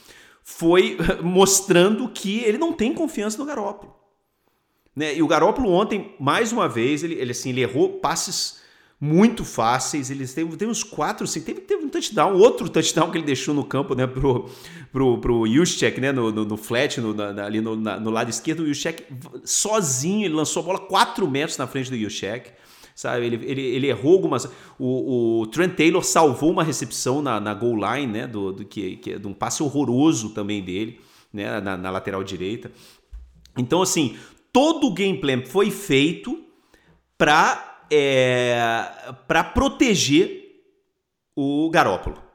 foi 0.43 0.97
mostrando 1.23 2.09
que 2.09 2.41
ele 2.41 2.59
não 2.59 2.73
tem 2.73 2.95
confiança 2.95 3.39
no 3.39 3.45
Garoppolo. 3.45 3.95
Né? 4.97 5.15
E 5.15 5.23
o 5.23 5.29
Garópolo 5.29 5.71
ontem, 5.71 6.15
mais 6.19 6.53
uma 6.53 6.67
vez, 6.67 7.05
ele, 7.05 7.15
ele, 7.15 7.31
assim, 7.31 7.51
ele 7.51 7.61
errou 7.61 7.99
passes 7.99 8.65
muito 8.99 9.45
fáceis. 9.45 10.11
Ele 10.11 10.27
teve, 10.27 10.57
teve 10.57 10.71
uns 10.71 10.83
quatro, 10.83 11.25
assim, 11.25 11.43
teve, 11.43 11.61
teve 11.61 11.85
um 11.85 11.89
touchdown, 11.91 12.35
outro 12.39 12.67
touchdown 12.67 13.11
que 13.11 13.19
ele 13.19 13.27
deixou 13.27 13.55
no 13.55 13.63
campo, 13.63 13.95
né, 13.95 14.07
pro, 14.07 14.49
pro, 14.91 15.19
pro 15.19 15.47
Juszczyk, 15.47 16.01
né, 16.01 16.13
no, 16.13 16.33
no, 16.33 16.47
no 16.47 16.57
flat, 16.57 16.99
no, 16.99 17.13
na, 17.13 17.45
ali 17.45 17.61
no, 17.61 17.77
na, 17.77 18.01
no 18.01 18.11
lado 18.11 18.31
esquerdo, 18.31 18.61
o 18.61 18.67
Juszczyk 18.67 19.05
sozinho, 19.45 20.25
ele 20.25 20.35
lançou 20.35 20.63
a 20.63 20.67
bola 20.67 20.79
quatro 20.79 21.29
metros 21.31 21.59
na 21.59 21.67
frente 21.67 21.91
do 21.91 21.99
Juszczyk. 21.99 22.51
Sabe, 22.95 23.27
ele, 23.27 23.45
ele, 23.45 23.61
ele 23.61 23.87
errou 23.89 24.15
algumas. 24.15 24.49
O, 24.79 25.43
o 25.43 25.47
Trent 25.49 25.75
Taylor 25.75 26.03
salvou 26.03 26.51
uma 26.51 26.65
recepção 26.65 27.21
na, 27.21 27.39
na 27.39 27.53
goal 27.53 27.77
line, 27.77 28.11
né? 28.11 28.27
Do, 28.27 28.55
do 28.55 28.65
que, 28.65 28.97
que, 28.97 29.19
de 29.19 29.27
um 29.27 29.35
passe 29.35 29.63
horroroso 29.63 30.31
também 30.31 30.63
dele, 30.63 30.99
né? 31.31 31.61
Na, 31.61 31.77
na 31.77 31.91
lateral 31.91 32.25
direita. 32.25 32.73
Então, 33.55 33.83
assim, 33.83 34.17
todo 34.57 34.87
o 34.87 34.95
gameplay 34.95 35.45
foi 35.45 35.71
feito 35.71 36.43
para 37.19 37.85
é, 37.91 39.15
para 39.29 39.45
proteger 39.45 40.63
o 41.37 41.69
Garópolo. 41.69 42.26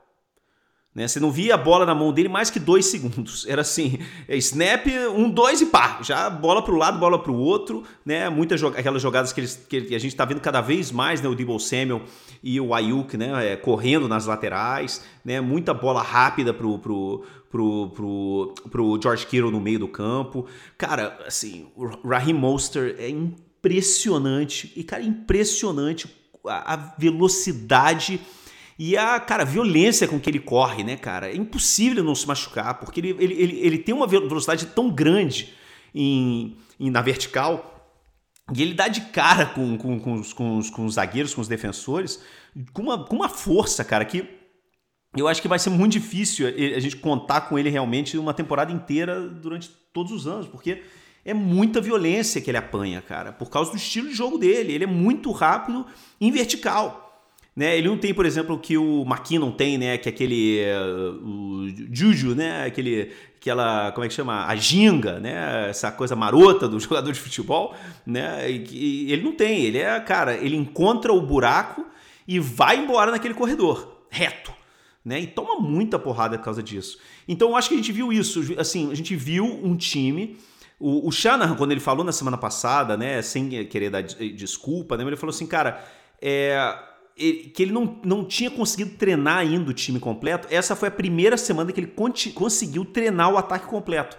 Né? 0.94 1.08
Você 1.08 1.22
não 1.22 1.32
via 1.32 1.56
a 1.56 1.58
bola 1.58 1.86
na 1.86 1.96
mão 1.96 2.12
dele 2.12 2.28
mais 2.28 2.50
que 2.50 2.60
dois 2.60 2.86
segundos. 2.86 3.46
Era 3.50 3.62
assim, 3.62 3.98
é 4.28 4.36
snap, 4.38 4.88
um, 5.16 5.30
dois 5.30 5.62
e 5.62 5.68
pá. 5.68 6.00
Já 6.02 6.30
bola 6.30 6.62
para 6.62 6.74
o 6.74 6.78
lado, 6.78 7.00
bola 7.00 7.18
para 7.18 7.32
o 7.32 7.38
outro. 7.38 7.84
Né? 8.06 8.30
Muitas 8.30 8.62
aquelas 8.64 9.02
jogadas 9.02 9.32
que, 9.32 9.40
eles, 9.40 9.66
que 9.70 9.78
a 9.96 10.00
gente 10.00 10.08
está 10.08 10.26
vendo 10.26 10.42
cada 10.42 10.60
vez 10.60 10.92
mais, 10.92 11.22
né? 11.22 11.30
o 11.30 11.36
Debo 11.36 11.58
Samuel 11.60 12.02
e 12.44 12.60
o 12.60 12.74
Ayuk 12.74 13.16
né? 13.16 13.54
É, 13.54 13.56
correndo 13.56 14.08
nas 14.08 14.26
laterais. 14.26 15.04
Né? 15.24 15.40
Muita 15.40 15.74
bola 15.74 16.02
rápida 16.02 16.54
para 16.54 16.68
o 16.68 16.78
pro, 17.52 17.90
pro, 17.90 18.54
pro 18.70 19.00
George 19.02 19.26
Kittle 19.28 19.52
no 19.52 19.60
meio 19.60 19.80
do 19.80 19.88
campo. 19.88 20.46
Cara, 20.78 21.20
assim, 21.28 21.68
o 21.76 21.86
Raheem 22.08 22.34
Monster 22.34 22.96
é 22.98 23.10
impressionante. 23.10 24.72
E, 24.76 24.84
cara, 24.84 25.04
impressionante 25.04 26.08
a, 26.46 26.74
a 26.74 26.96
velocidade 26.98 28.20
e 28.84 28.98
a, 28.98 29.20
cara, 29.20 29.46
violência 29.46 30.08
com 30.08 30.20
que 30.20 30.28
ele 30.28 30.40
corre, 30.40 30.84
né, 30.84 30.98
cara? 30.98 31.30
É 31.30 31.36
impossível 31.36 32.04
não 32.04 32.16
se 32.16 32.28
machucar, 32.28 32.80
porque 32.80 33.00
ele, 33.00 33.16
ele, 33.20 33.34
ele, 33.36 33.60
ele 33.60 33.78
tem 33.78 33.94
uma 33.94 34.08
velocidade 34.08 34.66
tão 34.66 34.90
grande 34.90 35.54
em, 35.94 36.58
em, 36.80 36.90
na 36.90 37.00
vertical 37.00 37.96
E 38.52 38.60
ele 38.60 38.74
dá 38.74 38.88
de 38.88 39.02
cara 39.02 39.46
com, 39.46 39.78
com, 39.78 40.00
com, 40.00 40.14
os, 40.16 40.34
com, 40.34 40.58
os, 40.58 40.72
com 40.72 40.84
os 40.84 40.96
zagueiros, 40.96 41.32
com 41.32 41.42
os 41.42 41.48
defensores, 41.48 42.24
com 42.74 42.82
uma, 42.82 43.06
com 43.06 43.18
uma 43.18 43.30
força, 43.30 43.86
cara, 43.86 44.04
que 44.04 44.28
eu 45.16 45.28
acho 45.28 45.44
que 45.44 45.48
vai 45.48 45.60
ser 45.60 45.70
muito 45.70 45.92
difícil 45.92 46.48
a 46.48 46.80
gente 46.80 46.96
contar 46.96 47.42
com 47.42 47.60
ele 47.60 47.70
realmente 47.70 48.18
uma 48.18 48.34
temporada 48.34 48.72
inteira 48.72 49.22
durante 49.22 49.70
todos 49.94 50.12
os 50.12 50.26
anos, 50.26 50.48
porque 50.48 50.82
é 51.24 51.36
muita 51.36 51.80
violência 51.80 52.42
que 52.42 52.50
ele 52.50 52.58
apanha, 52.58 53.00
cara, 53.00 53.32
por 53.32 53.52
causa 53.52 53.70
do 53.70 53.78
estilo 53.78 54.10
de 54.10 54.16
jogo 54.16 54.40
dele. 54.40 54.74
Ele 54.74 54.86
é 54.86 54.88
muito 54.88 55.30
rápido 55.32 55.86
em 56.20 56.32
vertical. 56.32 57.11
Né? 57.56 57.78
Ele 57.78 57.90
não 57.90 57.98
tem, 57.98 58.14
por 58.14 58.26
exemplo, 58.26 58.56
o 58.56 58.60
que 58.60 58.78
o 58.78 59.04
McKinnon 59.04 59.52
tem, 59.52 59.78
né? 59.78 59.98
Que 59.98 60.08
é 60.08 60.12
aquele. 60.12 60.62
Uh, 60.64 61.26
o 61.26 61.68
Juju, 61.92 62.34
né? 62.34 62.66
Aquele, 62.66 63.12
aquela. 63.38 63.92
Como 63.92 64.06
é 64.06 64.08
que 64.08 64.14
chama? 64.14 64.46
A 64.46 64.56
ginga, 64.56 65.20
né? 65.20 65.70
Essa 65.70 65.92
coisa 65.92 66.16
marota 66.16 66.68
do 66.68 66.80
jogador 66.80 67.12
de 67.12 67.20
futebol, 67.20 67.76
né? 68.06 68.50
E, 68.50 69.08
e 69.08 69.14
ele 69.14 69.24
não 69.24 69.34
tem. 69.34 69.66
Ele 69.66 69.80
é, 69.80 70.00
cara, 70.00 70.36
ele 70.36 70.56
encontra 70.56 71.12
o 71.12 71.22
buraco 71.22 71.86
e 72.28 72.40
vai 72.40 72.78
embora 72.78 73.12
naquele 73.12 73.34
corredor, 73.34 74.06
reto. 74.10 74.54
Né? 75.04 75.20
E 75.20 75.28
toma 75.28 75.60
muita 75.60 75.98
porrada 75.98 76.38
por 76.38 76.46
causa 76.46 76.62
disso. 76.62 77.00
Então 77.28 77.50
eu 77.50 77.56
acho 77.56 77.68
que 77.68 77.76
a 77.76 77.78
gente 77.78 77.92
viu 77.92 78.14
isso. 78.14 78.56
Assim, 78.58 78.92
a 78.92 78.96
gente 78.96 79.16
viu 79.16 79.44
um 79.44 79.76
time 79.76 80.38
o, 80.82 81.08
o 81.08 81.12
Shanahan, 81.12 81.56
quando 81.56 81.72
ele 81.72 81.80
falou 81.80 82.04
na 82.04 82.12
semana 82.12 82.38
passada, 82.38 82.98
né, 82.98 83.22
sem 83.22 83.48
querer 83.66 83.92
dar 83.92 84.02
desculpa, 84.02 84.98
né, 84.98 85.04
ele 85.04 85.16
falou 85.16 85.30
assim, 85.30 85.46
cara, 85.46 85.80
é, 86.20 86.76
que 87.54 87.62
ele 87.64 87.72
não, 87.72 88.00
não 88.04 88.26
tinha 88.26 88.50
conseguido 88.50 88.98
treinar 88.98 89.38
ainda 89.38 89.70
o 89.70 89.74
time 89.74 90.00
completo. 90.00 90.48
Essa 90.50 90.76
foi 90.76 90.88
a 90.88 90.92
primeira 90.92 91.38
semana 91.38 91.72
que 91.72 91.80
ele 91.80 91.94
conseguiu 92.34 92.84
treinar 92.84 93.32
o 93.32 93.38
ataque 93.38 93.68
completo. 93.68 94.18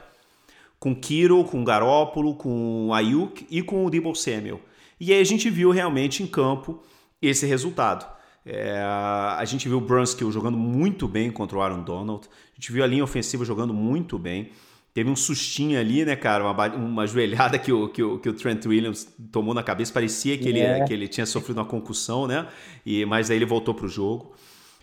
Com 0.79 0.95
Kiro, 0.95 1.45
com 1.45 1.65
Garópolo, 1.65 2.35
com 2.35 2.93
Ayuk 2.95 3.47
e 3.51 3.63
com 3.63 3.85
o 3.85 3.91
Debo 3.91 4.15
Samuel. 4.15 4.61
E 5.01 5.13
aí 5.13 5.21
a 5.21 5.25
gente 5.25 5.51
viu 5.51 5.71
realmente 5.71 6.23
em 6.23 6.27
campo 6.27 6.83
esse 7.21 7.47
resultado. 7.47 8.07
É, 8.45 8.81
a 8.83 9.45
gente 9.45 9.69
viu 9.69 9.79
o 9.79 9.81
Brunskill 9.81 10.31
jogando 10.33 10.59
muito 10.59 11.07
bem 11.07 11.31
contra 11.31 11.57
o 11.57 11.63
Aaron 11.63 11.83
Donald. 11.83 12.29
A 12.29 12.55
gente 12.55 12.73
viu 12.73 12.83
a 12.83 12.87
linha 12.87 13.05
ofensiva 13.05 13.45
jogando 13.45 13.73
muito 13.73 14.19
bem. 14.19 14.51
Teve 14.95 15.09
um 15.09 15.17
sustinho 15.17 15.81
ali, 15.81 16.05
né, 16.05 16.15
cara? 16.15 16.45
Uma, 16.45 16.67
uma 16.75 17.07
joelhada 17.07 17.59
que 17.59 17.73
o, 17.73 17.89
que, 17.89 18.03
o, 18.03 18.19
que 18.19 18.29
o 18.29 18.33
Trent 18.35 18.67
Williams 18.67 19.09
tomou 19.31 19.55
na 19.55 19.63
cabeça. 19.63 19.93
Parecia 19.93 20.37
que, 20.37 20.47
é. 20.47 20.51
ele, 20.51 20.85
que 20.85 20.93
ele 20.93 21.09
tinha 21.09 21.25
sofrido 21.25 21.59
uma 21.59 21.65
concussão, 21.65 22.27
né? 22.27 22.47
E, 22.85 23.05
mas 23.07 23.31
aí 23.31 23.37
ele 23.37 23.47
voltou 23.47 23.73
pro 23.73 23.89
jogo. 23.89 24.35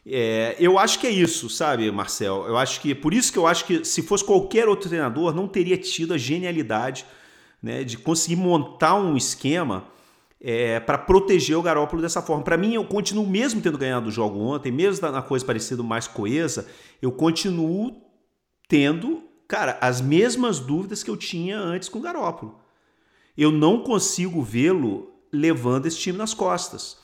É, 0.06 0.56
eu 0.60 0.80
acho 0.80 1.00
que 1.00 1.06
é 1.06 1.12
isso, 1.12 1.48
sabe, 1.48 1.92
Marcel? 1.92 2.46
Eu 2.48 2.58
acho 2.58 2.82
que. 2.82 2.96
Por 2.96 3.14
isso 3.14 3.32
que 3.32 3.38
eu 3.38 3.46
acho 3.46 3.66
que 3.66 3.86
se 3.86 4.02
fosse 4.02 4.26
qualquer 4.26 4.68
outro 4.68 4.90
treinador, 4.90 5.36
não 5.36 5.48
teria 5.48 5.78
tido 5.78 6.16
a 6.16 6.18
genialidade 6.18 7.06
né, 7.62 7.84
de 7.84 7.96
conseguir 7.96 8.38
montar 8.38 8.96
um 8.96 9.16
esquema 9.16 9.86
é, 10.42 10.80
para 10.80 10.98
proteger 10.98 11.56
o 11.56 11.62
Garópolo 11.62 12.02
dessa 12.02 12.22
forma. 12.22 12.44
Para 12.44 12.58
mim, 12.58 12.74
eu 12.74 12.86
continuo, 12.86 13.28
mesmo 13.28 13.62
tendo 13.62 13.78
ganhado 13.78 14.08
o 14.08 14.12
jogo 14.12 14.40
ontem, 14.40 14.72
mesmo 14.72 15.08
na 15.12 15.22
coisa 15.22 15.46
parecida 15.46 15.84
mais 15.84 16.08
coesa, 16.08 16.68
eu 17.00 17.12
continuo 17.12 18.02
tendo 18.68 19.29
cara, 19.50 19.80
as 19.82 20.00
mesmas 20.00 20.60
dúvidas 20.60 21.02
que 21.02 21.10
eu 21.10 21.18
tinha 21.18 21.60
antes 21.60 21.90
com 21.90 21.98
o 21.98 22.02
Garópolo. 22.02 22.60
Eu 23.36 23.52
não 23.52 23.82
consigo 23.82 24.44
vê-lo 24.44 25.12
levando 25.34 25.88
esse 25.88 25.98
time 25.98 26.18
nas 26.18 26.36
costas. 26.36 26.98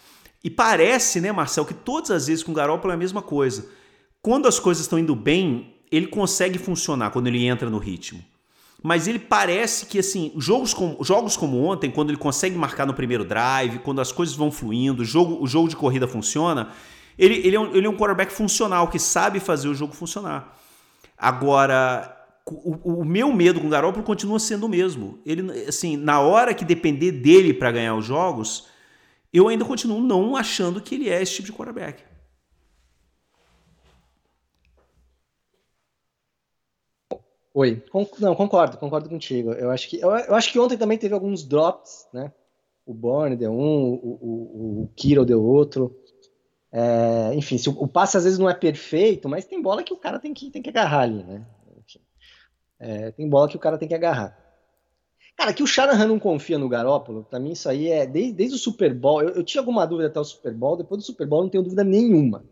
E 0.44 0.50
parece, 0.50 1.20
né, 1.20 1.32
Marcel, 1.32 1.66
que 1.66 1.74
todas 1.74 2.12
as 2.12 2.28
vezes 2.28 2.44
com 2.44 2.52
o 2.52 2.56
Garópolo 2.56 2.92
é 2.92 2.94
a 2.94 3.00
mesma 3.00 3.22
coisa. 3.22 3.68
Quando 4.22 4.48
as 4.48 4.60
coisas 4.60 4.84
estão 4.84 5.00
indo 5.00 5.16
bem, 5.16 5.74
ele 5.92 6.06
consegue 6.06 6.60
funcionar 6.60 7.10
quando 7.10 7.26
ele 7.26 7.44
entra 7.46 7.68
no 7.68 7.80
ritmo. 7.80 8.24
Mas 8.84 9.08
ele 9.08 9.18
parece 9.18 9.88
que, 9.88 9.98
assim, 9.98 10.32
jogos 10.38 10.72
como, 10.72 11.04
jogos 11.04 11.36
como 11.36 11.64
ontem, 11.64 11.90
quando 11.90 12.12
ele 12.12 12.18
consegue 12.18 12.56
marcar 12.56 12.86
no 12.86 12.94
primeiro 12.94 13.26
drive, 13.26 13.80
quando 13.80 14.02
as 14.02 14.12
coisas 14.12 14.36
vão 14.36 14.52
fluindo, 14.52 15.02
o 15.02 15.06
jogo, 15.06 15.44
o 15.44 15.48
jogo 15.48 15.68
de 15.68 15.76
corrida 15.76 16.08
funciona, 16.08 16.70
ele, 17.18 17.36
ele, 17.48 17.56
é 17.56 17.60
um, 17.60 17.76
ele 17.76 17.88
é 17.88 17.90
um 17.90 17.98
quarterback 17.98 18.32
funcional, 18.32 18.88
que 18.88 19.00
sabe 19.00 19.40
fazer 19.40 19.68
o 19.68 19.74
jogo 19.74 19.96
funcionar. 19.96 20.56
Agora, 21.18 22.15
o, 22.50 23.00
o, 23.02 23.06
meu 23.06 23.34
medo 23.34 23.60
com 23.60 23.68
o 23.68 23.70
Garoppolo 23.70 24.06
continua 24.06 24.40
sendo 24.40 24.68
o 24.68 24.70
mesmo. 24.70 25.20
Ele, 25.26 25.68
assim, 25.68 25.98
na 25.98 26.22
hora 26.22 26.54
que 26.54 26.64
depender 26.64 27.12
dele 27.12 27.54
para 27.54 27.72
ganhar 27.72 27.96
os 27.96 28.06
jogos, 28.06 28.68
eu 29.34 29.48
ainda 29.48 29.66
continuo 29.66 30.00
não 30.00 30.36
achando 30.36 30.80
que 30.80 30.96
ele 30.96 31.10
é 31.10 31.22
esse 31.22 31.34
tipo 31.34 31.48
de 31.48 31.54
quarterback. 31.54 32.04
Oi, 37.54 37.82
não, 38.20 38.36
concordo, 38.36 38.78
concordo 38.78 39.10
contigo. 39.10 39.54
Eu 39.54 39.72
acho 39.72 39.90
que, 39.90 40.00
eu, 40.00 40.12
eu, 40.12 40.36
acho 40.36 40.52
que 40.52 40.60
ontem 40.60 40.78
também 40.78 40.98
teve 40.98 41.14
alguns 41.14 41.44
drops, 41.44 42.06
né? 42.14 42.32
O 42.86 42.94
Borne 42.94 43.38
deu 43.38 43.52
um, 43.52 43.94
o, 43.94 44.20
o, 44.22 44.84
o 44.84 44.90
Kiro 44.96 45.26
deu 45.26 45.44
outro. 45.44 45.98
É, 46.72 47.34
enfim, 47.34 47.58
o, 47.70 47.84
o, 47.84 47.88
passe 47.88 48.18
às 48.18 48.26
vezes 48.26 48.38
não 48.38 48.50
é 48.50 48.54
perfeito, 48.54 49.30
mas 49.30 49.46
tem 49.46 49.62
bola 49.62 49.84
que 49.84 49.94
o 49.94 49.98
cara 49.98 50.20
tem 50.20 50.34
que, 50.34 50.52
tem 50.52 50.62
que 50.62 50.70
agarrar 50.70 51.04
ali, 51.04 51.24
né? 51.24 51.46
É, 52.80 53.12
tem 53.12 53.30
bola 53.30 53.48
que 53.48 53.56
o 53.56 53.60
cara 53.60 53.78
tem 53.78 53.88
que 53.88 53.96
agarrar. 53.96 54.38
Cara, 55.36 55.54
que 55.54 55.64
o 55.64 55.68
Shanahan 55.68 56.08
não 56.08 56.20
confia 56.20 56.58
no 56.58 56.70
Garópolo, 56.70 57.26
pra 57.30 57.40
mim 57.40 57.52
isso 57.52 57.68
aí 57.68 57.90
é 57.90 58.06
desde, 58.06 58.34
desde 58.34 58.56
o 58.56 58.60
Super 58.60 58.94
Bowl. 58.94 59.22
Eu, 59.22 59.30
eu, 59.30 59.44
tinha 59.44 59.62
alguma 59.62 59.86
dúvida 59.86 60.08
até 60.08 60.20
o 60.20 60.24
Super 60.24 60.54
Bowl, 60.54 60.78
depois 60.78 61.02
do 61.02 61.06
Super 61.06 61.28
Bowl 61.28 61.44
não 61.44 61.50
tenho 61.50 61.64
dúvida 61.64 61.84
nenhuma 61.84 62.46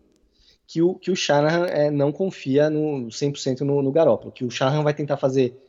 que 0.68 0.82
o, 0.82 0.96
que 0.96 1.12
o 1.12 1.16
Shanahan 1.16 1.66
é, 1.66 1.92
não 1.92 2.12
confia 2.12 2.70
no 2.70 3.08
100% 3.08 3.62
no, 3.62 3.82
no 3.82 3.92
Garópolo, 3.92 4.32
que 4.32 4.44
o 4.44 4.52
Shanahan 4.52 4.84
vai 4.84 4.94
tentar 4.94 5.18
fazer 5.18 5.60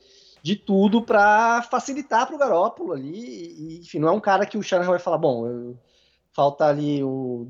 de 0.43 0.57
tudo 0.57 1.03
para 1.03 1.63
facilitar 1.63 2.27
para 2.27 2.37
o 2.37 2.39
Garópolo 2.39 2.93
ali. 2.93 3.55
E, 3.59 3.81
enfim, 3.81 3.99
não 3.99 4.09
é 4.09 4.13
um 4.13 4.21
cara 4.21 4.47
que 4.47 4.59
o 4.59 4.63
Shanahan 4.63 4.91
vai 4.91 4.99
falar: 4.99 5.19
bom, 5.19 5.47
eu, 5.47 5.79
falta 6.33 6.67
ali 6.67 7.03
o, 7.03 7.49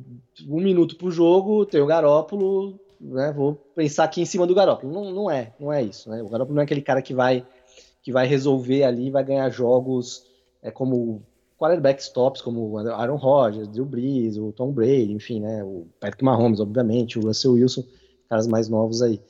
um 0.49 0.61
minuto 0.61 0.97
pro 0.97 1.11
jogo, 1.11 1.67
tem 1.67 1.81
o 1.81 1.87
Garópolo, 1.87 2.79
né, 3.05 3.33
vou 3.33 3.55
pensar 3.75 4.05
aqui 4.05 4.21
em 4.23 4.25
cima 4.25 4.47
do 4.47 4.55
Garoppolo. 4.55 4.93
Não, 4.93 5.11
não 5.13 5.31
é, 5.31 5.53
não 5.61 5.73
é 5.73 5.83
isso. 5.83 6.09
Né? 6.09 6.23
O 6.23 6.29
Garoppolo 6.29 6.55
não 6.55 6.63
é 6.63 6.65
aquele 6.65 6.83
cara 6.83 7.03
que 7.03 7.15
vai, 7.15 7.47
que 8.03 8.11
vai 8.11 8.27
resolver 8.27 8.85
ali, 8.85 9.11
vai 9.11 9.23
ganhar 9.23 9.49
jogos 9.51 10.27
é, 10.63 10.71
como 10.71 11.23
quarterbacks 11.59 12.09
tops, 12.09 12.41
como 12.41 12.77
Aaron 12.79 13.17
Rodgers, 13.17 13.69
Drew 13.69 13.85
Brees, 13.85 14.37
o 14.37 14.53
Tom 14.53 14.73
Brady, 14.73 15.13
enfim, 15.13 15.41
né, 15.41 15.63
o 15.63 15.87
Patrick 16.01 16.25
Mahomes, 16.25 16.61
obviamente, 16.61 17.19
o 17.19 17.23
Russell 17.23 17.53
Wilson, 17.53 17.85
caras 18.29 18.47
mais 18.47 18.69
novos 18.69 19.03
aí. 19.03 19.21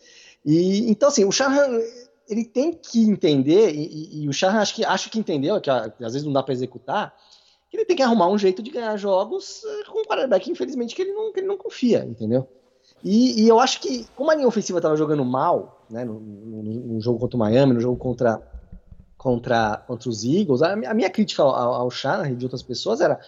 E 0.45 0.91
então 0.91 1.09
assim, 1.09 1.25
o 1.25 1.33
Shanahan 1.33 1.81
ele 2.29 2.45
tem 2.45 2.73
que 2.73 3.03
entender 3.03 3.75
e, 3.75 4.23
e, 4.23 4.29
o 4.29 4.33
Shanahan 4.33 4.61
acho 4.61 4.75
que 4.75 4.85
acho 4.85 5.11
que 5.11 5.19
entendeu 5.19 5.61
que 5.61 5.71
às 5.71 6.13
vezes 6.13 6.25
não 6.25 6.33
dá 6.33 6.43
para 6.43 6.55
executar, 6.55 7.15
que 7.71 7.77
ele 7.77 7.85
tem 7.85 7.97
que 7.97 8.03
arrumar 8.03 8.29
um 8.29 8.39
jeito 8.39 8.63
de 8.63 8.71
ganhar 8.71 8.97
jogos 8.97 9.63
eh, 9.65 9.91
com 9.91 10.01
um 10.01 10.05
quarterback, 10.05 10.51
infelizmente, 10.51 10.95
que 10.95 11.03
ele 11.03 11.13
não, 11.13 11.33
que 11.33 11.41
ele 11.41 11.47
não 11.47 11.57
confia, 11.57 12.05
entendeu? 12.05 12.49
E, 13.05 13.43
e, 13.43 13.49
eu 13.49 13.61
acho 13.61 13.81
que, 13.83 14.07
como 14.17 14.31
a 14.31 14.35
linha 14.35 14.49
ofensiva 14.49 14.79
estava 14.79 14.97
jogando 14.97 15.23
mal, 15.27 15.85
né, 15.91 16.07
no, 16.07 16.19
no, 16.19 16.63
no, 16.63 17.01
jogo 17.03 17.19
contra 17.19 17.37
o 17.37 17.39
Miami, 17.39 17.75
no 17.75 17.81
jogo 17.81 17.99
contra, 17.99 18.41
contra, 19.19 19.77
contra 19.87 20.09
os 20.09 20.25
Eagles, 20.25 20.63
a, 20.63 20.73
a 20.73 20.95
minha 20.95 21.11
crítica 21.11 21.43
ao, 21.43 21.53
ao 21.53 21.91
Shanahan 21.91 22.31
e 22.31 22.37
de 22.37 22.47
outras 22.47 22.63
pessoas 22.63 23.03
era: 23.03 23.21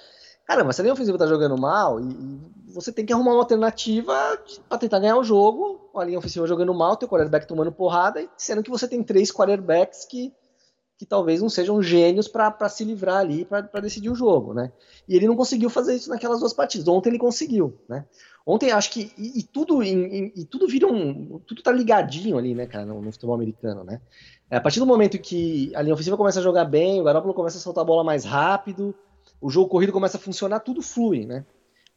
caramba, 0.46 0.72
se 0.72 0.80
a 0.80 0.82
linha 0.82 0.94
ofensiva 0.94 1.16
está 1.16 1.26
jogando 1.26 1.60
mal, 1.60 2.00
e, 2.00 2.04
e, 2.04 2.72
você 2.72 2.90
tem 2.90 3.04
que 3.04 3.12
arrumar 3.12 3.32
uma 3.32 3.40
alternativa 3.40 4.14
para 4.66 4.78
tentar 4.78 4.98
ganhar 4.98 5.18
o 5.18 5.24
jogo, 5.24 5.90
a 5.94 6.04
linha 6.04 6.18
ofensiva 6.18 6.46
jogando 6.46 6.72
mal, 6.72 6.96
teu 6.96 7.06
quarterback 7.06 7.46
tomando 7.46 7.70
porrada, 7.70 8.22
e 8.22 8.30
sendo 8.38 8.62
que 8.62 8.70
você 8.70 8.88
tem 8.88 9.02
três 9.02 9.30
quarterbacks 9.30 10.06
que, 10.06 10.32
que 10.96 11.04
talvez 11.04 11.42
não 11.42 11.50
sejam 11.50 11.82
gênios 11.82 12.28
para 12.28 12.68
se 12.70 12.82
livrar 12.82 13.18
ali, 13.18 13.44
para 13.44 13.80
decidir 13.82 14.08
o 14.08 14.14
jogo, 14.14 14.54
né? 14.54 14.72
E 15.06 15.16
ele 15.16 15.26
não 15.26 15.36
conseguiu 15.36 15.68
fazer 15.68 15.94
isso 15.94 16.08
naquelas 16.08 16.40
duas 16.40 16.54
partidas. 16.54 16.88
Ontem 16.88 17.10
ele 17.10 17.18
conseguiu, 17.18 17.78
né? 17.86 18.06
Ontem 18.46 18.70
acho 18.70 18.92
que. 18.92 19.12
E, 19.18 19.40
e 19.40 19.42
tudo 19.42 19.82
em, 19.82 20.32
e 20.36 20.44
tudo 20.44 20.68
vira 20.68 20.86
um. 20.86 21.40
Tudo 21.40 21.62
tá 21.62 21.72
ligadinho 21.72 22.38
ali, 22.38 22.54
né, 22.54 22.64
cara, 22.66 22.86
no, 22.86 23.02
no, 23.02 23.10
futebol 23.10 23.34
americano, 23.34 23.82
né? 23.82 24.00
É, 24.48 24.56
a 24.56 24.60
partir 24.60 24.78
do 24.78 24.86
momento 24.86 25.18
que 25.18 25.74
a 25.74 25.82
linha 25.82 25.92
ofensiva 25.92 26.16
começa 26.16 26.38
a 26.38 26.42
jogar 26.42 26.64
bem, 26.64 27.00
o 27.00 27.04
Garoppolo 27.04 27.34
começa 27.34 27.58
a 27.58 27.60
soltar 27.60 27.82
a 27.82 27.86
bola 27.86 28.04
mais 28.04 28.24
rápido, 28.24 28.94
o 29.40 29.50
jogo 29.50 29.68
corrido 29.68 29.92
começa 29.92 30.16
a 30.16 30.20
funcionar, 30.20 30.60
tudo 30.60 30.80
flui, 30.80 31.26
né? 31.26 31.44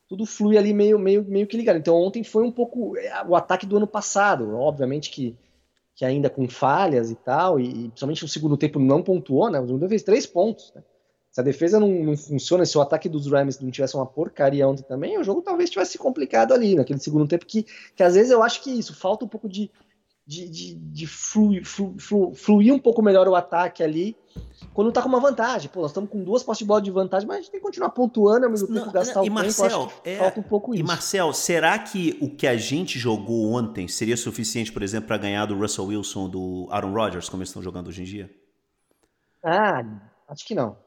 Tudo 0.07 0.25
flui 0.25 0.57
ali 0.57 0.73
meio, 0.73 0.97
meio, 0.97 1.23
meio 1.23 1.45
que 1.45 1.55
ligado. 1.55 1.77
Então 1.77 1.95
ontem 1.95 2.23
foi 2.23 2.43
um 2.43 2.51
pouco 2.51 2.97
é, 2.97 3.23
o 3.27 3.35
ataque 3.35 3.67
do 3.67 3.77
ano 3.77 3.85
passado. 3.85 4.55
Obviamente 4.55 5.11
que, 5.11 5.37
que 5.93 6.03
ainda 6.03 6.31
com 6.31 6.49
falhas 6.49 7.11
e 7.11 7.15
tal, 7.15 7.59
e, 7.59 7.69
e 7.69 7.87
principalmente 7.89 8.23
no 8.23 8.27
segundo 8.27 8.57
tempo 8.57 8.79
não 8.79 9.03
pontuou, 9.03 9.51
né? 9.51 9.59
O 9.59 9.67
segundo 9.67 9.87
fez 9.87 10.01
três 10.01 10.25
pontos. 10.25 10.73
Né? 10.73 10.81
Se 11.31 11.39
a 11.39 11.43
defesa 11.43 11.79
não, 11.79 11.87
não, 11.87 12.17
funciona, 12.17 12.65
se 12.65 12.77
o 12.77 12.81
ataque 12.81 13.07
dos 13.07 13.27
Rams 13.31 13.59
não 13.59 13.69
tivesse 13.69 13.95
uma 13.95 14.05
porcaria 14.05 14.67
ontem 14.67 14.83
também, 14.83 15.17
o 15.17 15.23
jogo 15.23 15.41
talvez 15.41 15.69
tivesse 15.69 15.97
complicado 15.97 16.53
ali, 16.53 16.75
naquele 16.75 16.99
segundo 16.99 17.27
tempo, 17.27 17.45
que, 17.45 17.65
que 17.95 18.03
às 18.03 18.15
vezes 18.15 18.31
eu 18.31 18.41
acho 18.41 18.63
que 18.63 18.71
isso, 18.71 18.95
falta 18.95 19.25
um 19.25 19.27
pouco 19.27 19.47
de, 19.47 19.69
de, 20.25 20.49
de, 20.49 20.75
de 20.75 21.07
fluir, 21.07 21.63
flu, 21.63 21.95
flu, 21.99 22.33
fluir 22.33 22.73
um 22.73 22.79
pouco 22.79 23.01
melhor 23.03 23.27
o 23.27 23.35
ataque 23.35 23.83
ali, 23.83 24.15
quando 24.73 24.91
tá 24.91 25.03
com 25.03 25.09
uma 25.09 25.19
vantagem. 25.19 25.69
Pô, 25.69 25.81
nós 25.81 25.91
estamos 25.91 26.09
com 26.09 26.23
duas 26.23 26.41
postes 26.41 26.65
de 26.65 26.67
bola 26.67 26.81
de 26.81 26.89
vantagem, 26.89 27.27
mas 27.27 27.37
a 27.37 27.41
gente 27.41 27.51
tem 27.51 27.59
que 27.59 27.65
continuar 27.65 27.89
pontuando 27.89 28.45
ao 28.45 28.51
mesmo 28.51 28.67
tempo 28.67 28.85
não, 28.87 28.91
gastar 28.91 29.23
e 29.23 29.29
o 29.29 29.31
Marcel, 29.31 29.87
tempo. 29.87 30.01
É, 30.03 30.17
falta 30.17 30.39
um 30.39 30.43
pouco 30.43 30.73
isso. 30.73 30.83
E 30.83 30.85
Marcel, 30.85 31.31
será 31.33 31.77
que 31.77 32.17
o 32.21 32.29
que 32.29 32.47
a 32.47 32.57
gente 32.57 32.97
jogou 32.97 33.51
ontem 33.53 33.87
seria 33.87 34.17
suficiente, 34.17 34.71
por 34.71 34.81
exemplo, 34.81 35.07
para 35.07 35.17
ganhar 35.17 35.45
do 35.45 35.55
Russell 35.55 35.85
Wilson, 35.85 36.27
do 36.27 36.67
Aaron 36.71 36.93
Rodgers, 36.93 37.29
como 37.29 37.41
eles 37.41 37.49
estão 37.49 37.61
jogando 37.61 37.87
hoje 37.87 38.01
em 38.01 38.05
dia? 38.05 38.31
Ah, 39.43 39.83
acho 40.27 40.45
que 40.45 40.55
não. 40.55 40.77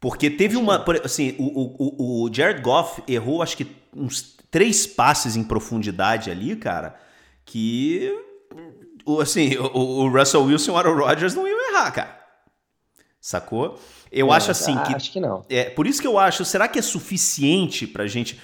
Porque 0.00 0.30
teve 0.30 0.56
uma. 0.56 0.82
Assim, 1.04 1.36
o, 1.38 1.44
o, 1.44 2.24
o 2.24 2.34
Jared 2.34 2.62
Goff 2.62 3.02
errou, 3.06 3.42
acho 3.42 3.56
que 3.56 3.70
uns 3.94 4.34
três 4.50 4.86
passes 4.86 5.36
em 5.36 5.44
profundidade 5.44 6.30
ali, 6.30 6.56
cara, 6.56 6.98
que. 7.44 8.10
Assim, 9.20 9.56
o, 9.56 10.04
o 10.04 10.08
Russell 10.08 10.44
Wilson 10.44 10.72
e 10.72 10.74
o 10.74 10.78
Aaron 10.78 10.96
Rodgers 10.96 11.34
não 11.34 11.46
iam 11.46 11.70
errar, 11.70 11.90
cara. 11.90 12.20
Sacou? 13.20 13.78
Eu 14.10 14.28
não, 14.28 14.32
acho 14.32 14.50
assim 14.50 14.76
que. 14.84 14.94
Acho 14.94 15.12
que 15.12 15.20
não. 15.20 15.44
É, 15.50 15.64
por 15.64 15.86
isso 15.86 16.00
que 16.00 16.06
eu 16.06 16.18
acho, 16.18 16.44
será 16.46 16.66
que 16.66 16.78
é 16.78 16.82
suficiente 16.82 17.86
pra 17.86 18.06
gente. 18.06 18.40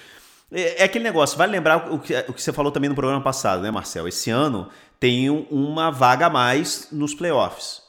É, 0.51 0.83
é 0.83 0.85
aquele 0.85 1.03
negócio, 1.03 1.37
vale 1.37 1.51
lembrar 1.51 1.91
o 1.91 1.97
que, 1.99 2.15
o 2.27 2.33
que 2.33 2.41
você 2.41 2.53
falou 2.53 2.71
também 2.71 2.89
no 2.89 2.95
programa 2.95 3.21
passado, 3.21 3.63
né, 3.63 3.71
Marcel? 3.71 4.07
Esse 4.07 4.29
ano 4.29 4.69
tem 4.99 5.29
uma 5.29 5.89
vaga 5.89 6.27
a 6.27 6.29
mais 6.29 6.89
nos 6.91 7.15
playoffs. 7.15 7.86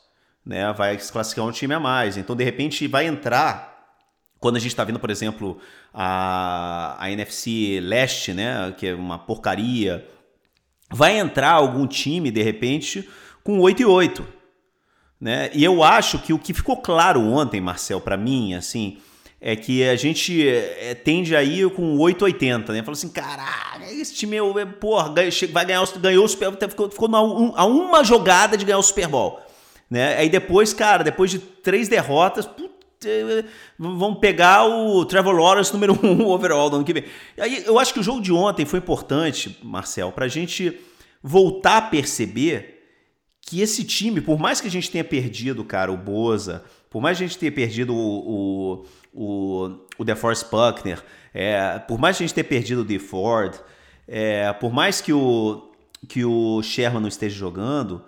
Né? 0.48 0.72
Vai 0.72 0.98
se 0.98 1.12
classificar 1.12 1.44
um 1.44 1.52
time 1.52 1.74
a 1.74 1.78
mais. 1.78 2.16
Então, 2.16 2.34
de 2.34 2.42
repente, 2.42 2.88
vai 2.88 3.06
entrar. 3.06 3.76
Quando 4.40 4.56
a 4.56 4.58
gente 4.58 4.70
está 4.70 4.82
vendo, 4.82 4.98
por 4.98 5.10
exemplo, 5.10 5.58
a, 5.92 6.96
a 6.98 7.10
NFC 7.10 7.80
Leste, 7.82 8.32
né? 8.32 8.74
Que 8.78 8.86
é 8.86 8.94
uma 8.94 9.18
porcaria. 9.18 10.08
Vai 10.90 11.18
entrar 11.18 11.50
algum 11.50 11.86
time, 11.86 12.30
de 12.30 12.42
repente, 12.42 13.06
com 13.44 13.60
8 13.60 13.82
e 13.82 13.84
8. 13.84 14.26
Né? 15.20 15.50
E 15.52 15.62
eu 15.62 15.82
acho 15.82 16.18
que 16.20 16.32
o 16.32 16.38
que 16.38 16.54
ficou 16.54 16.78
claro 16.78 17.20
ontem, 17.20 17.60
Marcel, 17.60 18.00
para 18.00 18.16
mim, 18.16 18.54
assim, 18.54 18.98
é 19.38 19.54
que 19.54 19.86
a 19.86 19.96
gente 19.96 20.48
é, 20.48 20.94
tende 20.94 21.36
a 21.36 21.42
ir 21.42 21.68
com 21.74 21.98
880, 21.98 22.72
né? 22.72 22.78
Falou 22.80 22.92
assim, 22.92 23.10
caralho, 23.10 23.84
esse 23.84 24.14
time 24.14 24.36
é, 24.36 24.62
é 24.62 24.64
porra, 24.64 25.12
vai 25.52 25.66
ganhar, 25.66 25.84
ganhou 25.98 26.24
o 26.24 26.28
Super 26.28 26.50
Bowl, 26.52 26.70
ficou, 26.70 26.90
ficou 26.90 27.08
a 27.54 27.66
uma 27.66 28.02
jogada 28.02 28.56
de 28.56 28.64
ganhar 28.64 28.78
o 28.78 28.82
Super 28.82 29.08
Bowl. 29.08 29.47
Né? 29.90 30.16
Aí 30.16 30.28
depois, 30.28 30.72
cara, 30.72 31.02
depois 31.02 31.30
de 31.30 31.38
três 31.38 31.88
derrotas, 31.88 32.46
put, 32.46 32.70
vão 33.78 34.14
pegar 34.14 34.66
o 34.66 35.04
Trevor 35.04 35.34
Lawrence 35.34 35.72
número 35.72 35.98
um 36.04 36.26
overall 36.26 36.68
do 36.68 36.76
ano 36.76 36.84
que 36.84 36.92
vem. 36.92 37.04
Aí 37.38 37.64
eu 37.64 37.78
acho 37.78 37.94
que 37.94 38.00
o 38.00 38.02
jogo 38.02 38.20
de 38.20 38.32
ontem 38.32 38.64
foi 38.64 38.78
importante, 38.78 39.58
Marcel, 39.62 40.12
para 40.12 40.24
a 40.24 40.28
gente 40.28 40.78
voltar 41.22 41.76
a 41.78 41.82
perceber 41.82 42.76
que 43.40 43.60
esse 43.62 43.82
time, 43.82 44.20
por 44.20 44.38
mais 44.38 44.60
que 44.60 44.68
a 44.68 44.70
gente 44.70 44.90
tenha 44.90 45.04
perdido, 45.04 45.64
cara, 45.64 45.90
o 45.90 45.96
Boza, 45.96 46.64
por 46.90 47.00
mais 47.00 47.16
que 47.16 47.24
a 47.24 47.26
gente 47.26 47.38
tenha 47.38 47.52
perdido 47.52 47.94
o, 47.94 48.84
o, 48.84 48.86
o, 49.14 49.78
o 49.98 50.04
DeForest 50.04 50.50
Buckner, 50.50 51.02
é, 51.32 51.78
por 51.78 51.98
mais 51.98 52.16
que 52.16 52.24
a 52.24 52.26
gente 52.26 52.34
tenha 52.34 52.44
perdido 52.44 52.82
o 52.82 52.84
DeFord, 52.84 53.58
é, 54.06 54.52
por 54.52 54.72
mais 54.72 55.00
que 55.00 55.12
o, 55.12 55.70
que 56.06 56.24
o 56.24 56.62
Sherman 56.62 57.00
não 57.00 57.08
esteja 57.08 57.36
jogando, 57.36 58.04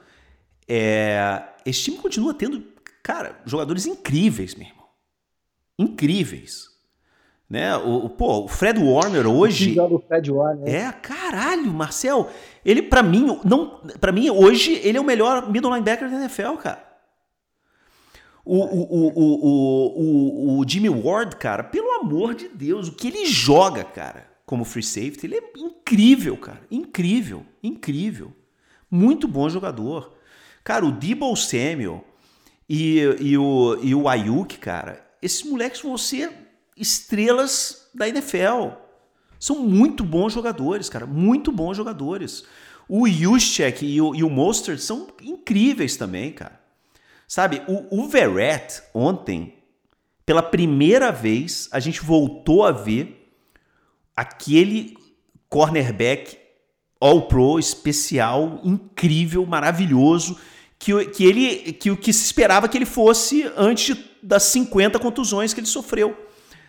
é, 0.72 1.42
esse 1.66 1.82
time 1.82 1.96
continua 1.96 2.32
tendo, 2.32 2.62
cara, 3.02 3.40
jogadores 3.44 3.86
incríveis, 3.86 4.54
meu 4.54 4.68
irmão. 4.68 4.86
Incríveis. 5.76 6.68
Né? 7.48 7.76
O, 7.76 8.04
o, 8.04 8.08
pô, 8.08 8.44
o 8.44 8.48
Fred 8.48 8.78
Warner 8.78 9.26
hoje. 9.26 9.76
O 9.80 9.98
Fred 9.98 10.30
Warner. 10.30 10.72
É, 10.72 10.92
caralho, 10.92 11.72
Marcel. 11.72 12.30
Ele, 12.64 12.82
para 12.82 13.02
mim, 13.02 13.40
não, 13.44 13.80
para 14.00 14.12
mim, 14.12 14.30
hoje, 14.30 14.74
ele 14.84 14.96
é 14.96 15.00
o 15.00 15.04
melhor 15.04 15.50
middle 15.50 15.72
linebacker 15.72 16.08
da 16.08 16.20
NFL, 16.20 16.54
cara. 16.62 16.88
O, 18.44 18.56
o, 18.56 19.12
o, 19.16 20.56
o, 20.56 20.60
o 20.60 20.68
Jimmy 20.68 20.88
Ward, 20.88 21.34
cara, 21.34 21.64
pelo 21.64 21.90
amor 22.00 22.34
de 22.34 22.46
Deus, 22.46 22.86
o 22.86 22.92
que 22.92 23.08
ele 23.08 23.26
joga, 23.26 23.82
cara, 23.82 24.30
como 24.46 24.64
free 24.64 24.84
safety, 24.84 25.26
ele 25.26 25.36
é 25.36 25.42
incrível, 25.58 26.36
cara. 26.36 26.60
Incrível, 26.70 27.44
incrível. 27.60 28.32
Muito 28.88 29.26
bom 29.26 29.48
jogador. 29.48 30.19
Cara, 30.62 30.84
o 30.84 30.92
Debo 30.92 31.34
Samuel 31.36 32.04
e, 32.68 33.00
e, 33.20 33.38
o, 33.38 33.78
e 33.82 33.94
o 33.94 34.08
Ayuk, 34.08 34.58
cara, 34.58 35.04
esses 35.20 35.42
moleques 35.42 35.82
vão 35.82 35.96
ser 35.98 36.32
estrelas 36.76 37.88
da 37.94 38.08
NFL. 38.08 38.70
São 39.38 39.56
muito 39.60 40.04
bons 40.04 40.32
jogadores, 40.32 40.88
cara. 40.88 41.06
Muito 41.06 41.50
bons 41.50 41.76
jogadores. 41.76 42.44
O 42.88 43.08
Juszczyk 43.08 43.84
e 43.84 44.00
o, 44.00 44.14
e 44.14 44.22
o 44.22 44.30
Mostert 44.30 44.78
são 44.78 45.08
incríveis 45.22 45.96
também, 45.96 46.32
cara. 46.32 46.60
Sabe, 47.26 47.62
o, 47.68 48.02
o 48.02 48.08
Verrett 48.08 48.82
ontem, 48.92 49.54
pela 50.26 50.42
primeira 50.42 51.12
vez, 51.12 51.68
a 51.70 51.78
gente 51.78 52.00
voltou 52.00 52.64
a 52.64 52.72
ver 52.72 53.32
aquele 54.16 54.96
cornerback 55.48 56.39
All-Pro 57.00 57.58
especial, 57.58 58.60
incrível, 58.62 59.46
maravilhoso, 59.46 60.36
que, 60.78 61.06
que 61.06 61.24
ele 61.24 61.72
que 61.72 61.90
o 61.90 61.96
que 61.96 62.12
se 62.12 62.24
esperava 62.24 62.68
que 62.68 62.76
ele 62.76 62.86
fosse 62.86 63.50
antes 63.56 63.96
das 64.22 64.42
50 64.44 64.98
contusões 64.98 65.54
que 65.54 65.60
ele 65.60 65.66
sofreu. 65.66 66.16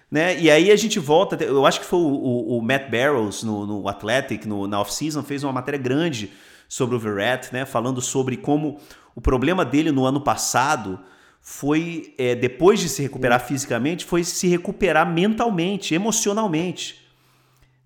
Né? 0.10 0.40
E 0.40 0.52
aí 0.52 0.72
a 0.72 0.76
gente 0.76 1.00
volta, 1.00 1.42
eu 1.42 1.66
acho 1.66 1.80
que 1.80 1.86
foi 1.86 2.00
o, 2.00 2.04
o, 2.04 2.58
o 2.58 2.62
Matt 2.62 2.90
Barrows 2.90 3.44
no, 3.44 3.66
no 3.66 3.88
Athletic, 3.88 4.46
no, 4.46 4.68
na 4.68 4.80
off-season, 4.82 5.24
fez 5.24 5.44
uma 5.44 5.54
matéria 5.54 5.80
grande 5.80 6.32
sobre 6.68 6.96
o 6.96 7.00
Verrett, 7.00 7.54
né? 7.54 7.66
falando 7.66 8.02
sobre 8.02 8.36
como 8.36 8.80
o 9.16 9.22
problema 9.22 9.64
dele 9.64 9.92
no 9.92 10.06
ano 10.06 10.22
passado 10.22 11.00
foi, 11.42 12.14
é, 12.18 12.36
depois 12.36 12.80
de 12.80 12.88
se 12.88 13.02
recuperar 13.02 13.46
fisicamente, 13.46 14.06
foi 14.06 14.24
se 14.24 14.48
recuperar 14.48 15.10
mentalmente, 15.10 15.96
emocionalmente. 15.96 17.01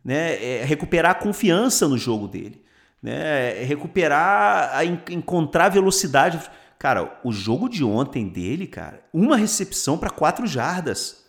Né? 0.06 0.36
É, 0.44 0.64
recuperar 0.64 1.12
a 1.12 1.16
confiança 1.16 1.88
no 1.88 1.98
jogo 1.98 2.28
dele 2.28 2.64
né? 3.06 3.64
Recuperar, 3.64 4.76
a 4.76 4.84
encontrar 4.84 5.70
velocidade. 5.70 6.42
Cara, 6.80 7.20
o 7.24 7.32
jogo 7.32 7.70
de 7.70 7.84
ontem 7.84 8.28
dele, 8.28 8.66
cara, 8.66 9.06
uma 9.14 9.38
recepção 9.38 9.96
para 9.96 10.10
quatro 10.10 10.48
jardas. 10.48 11.24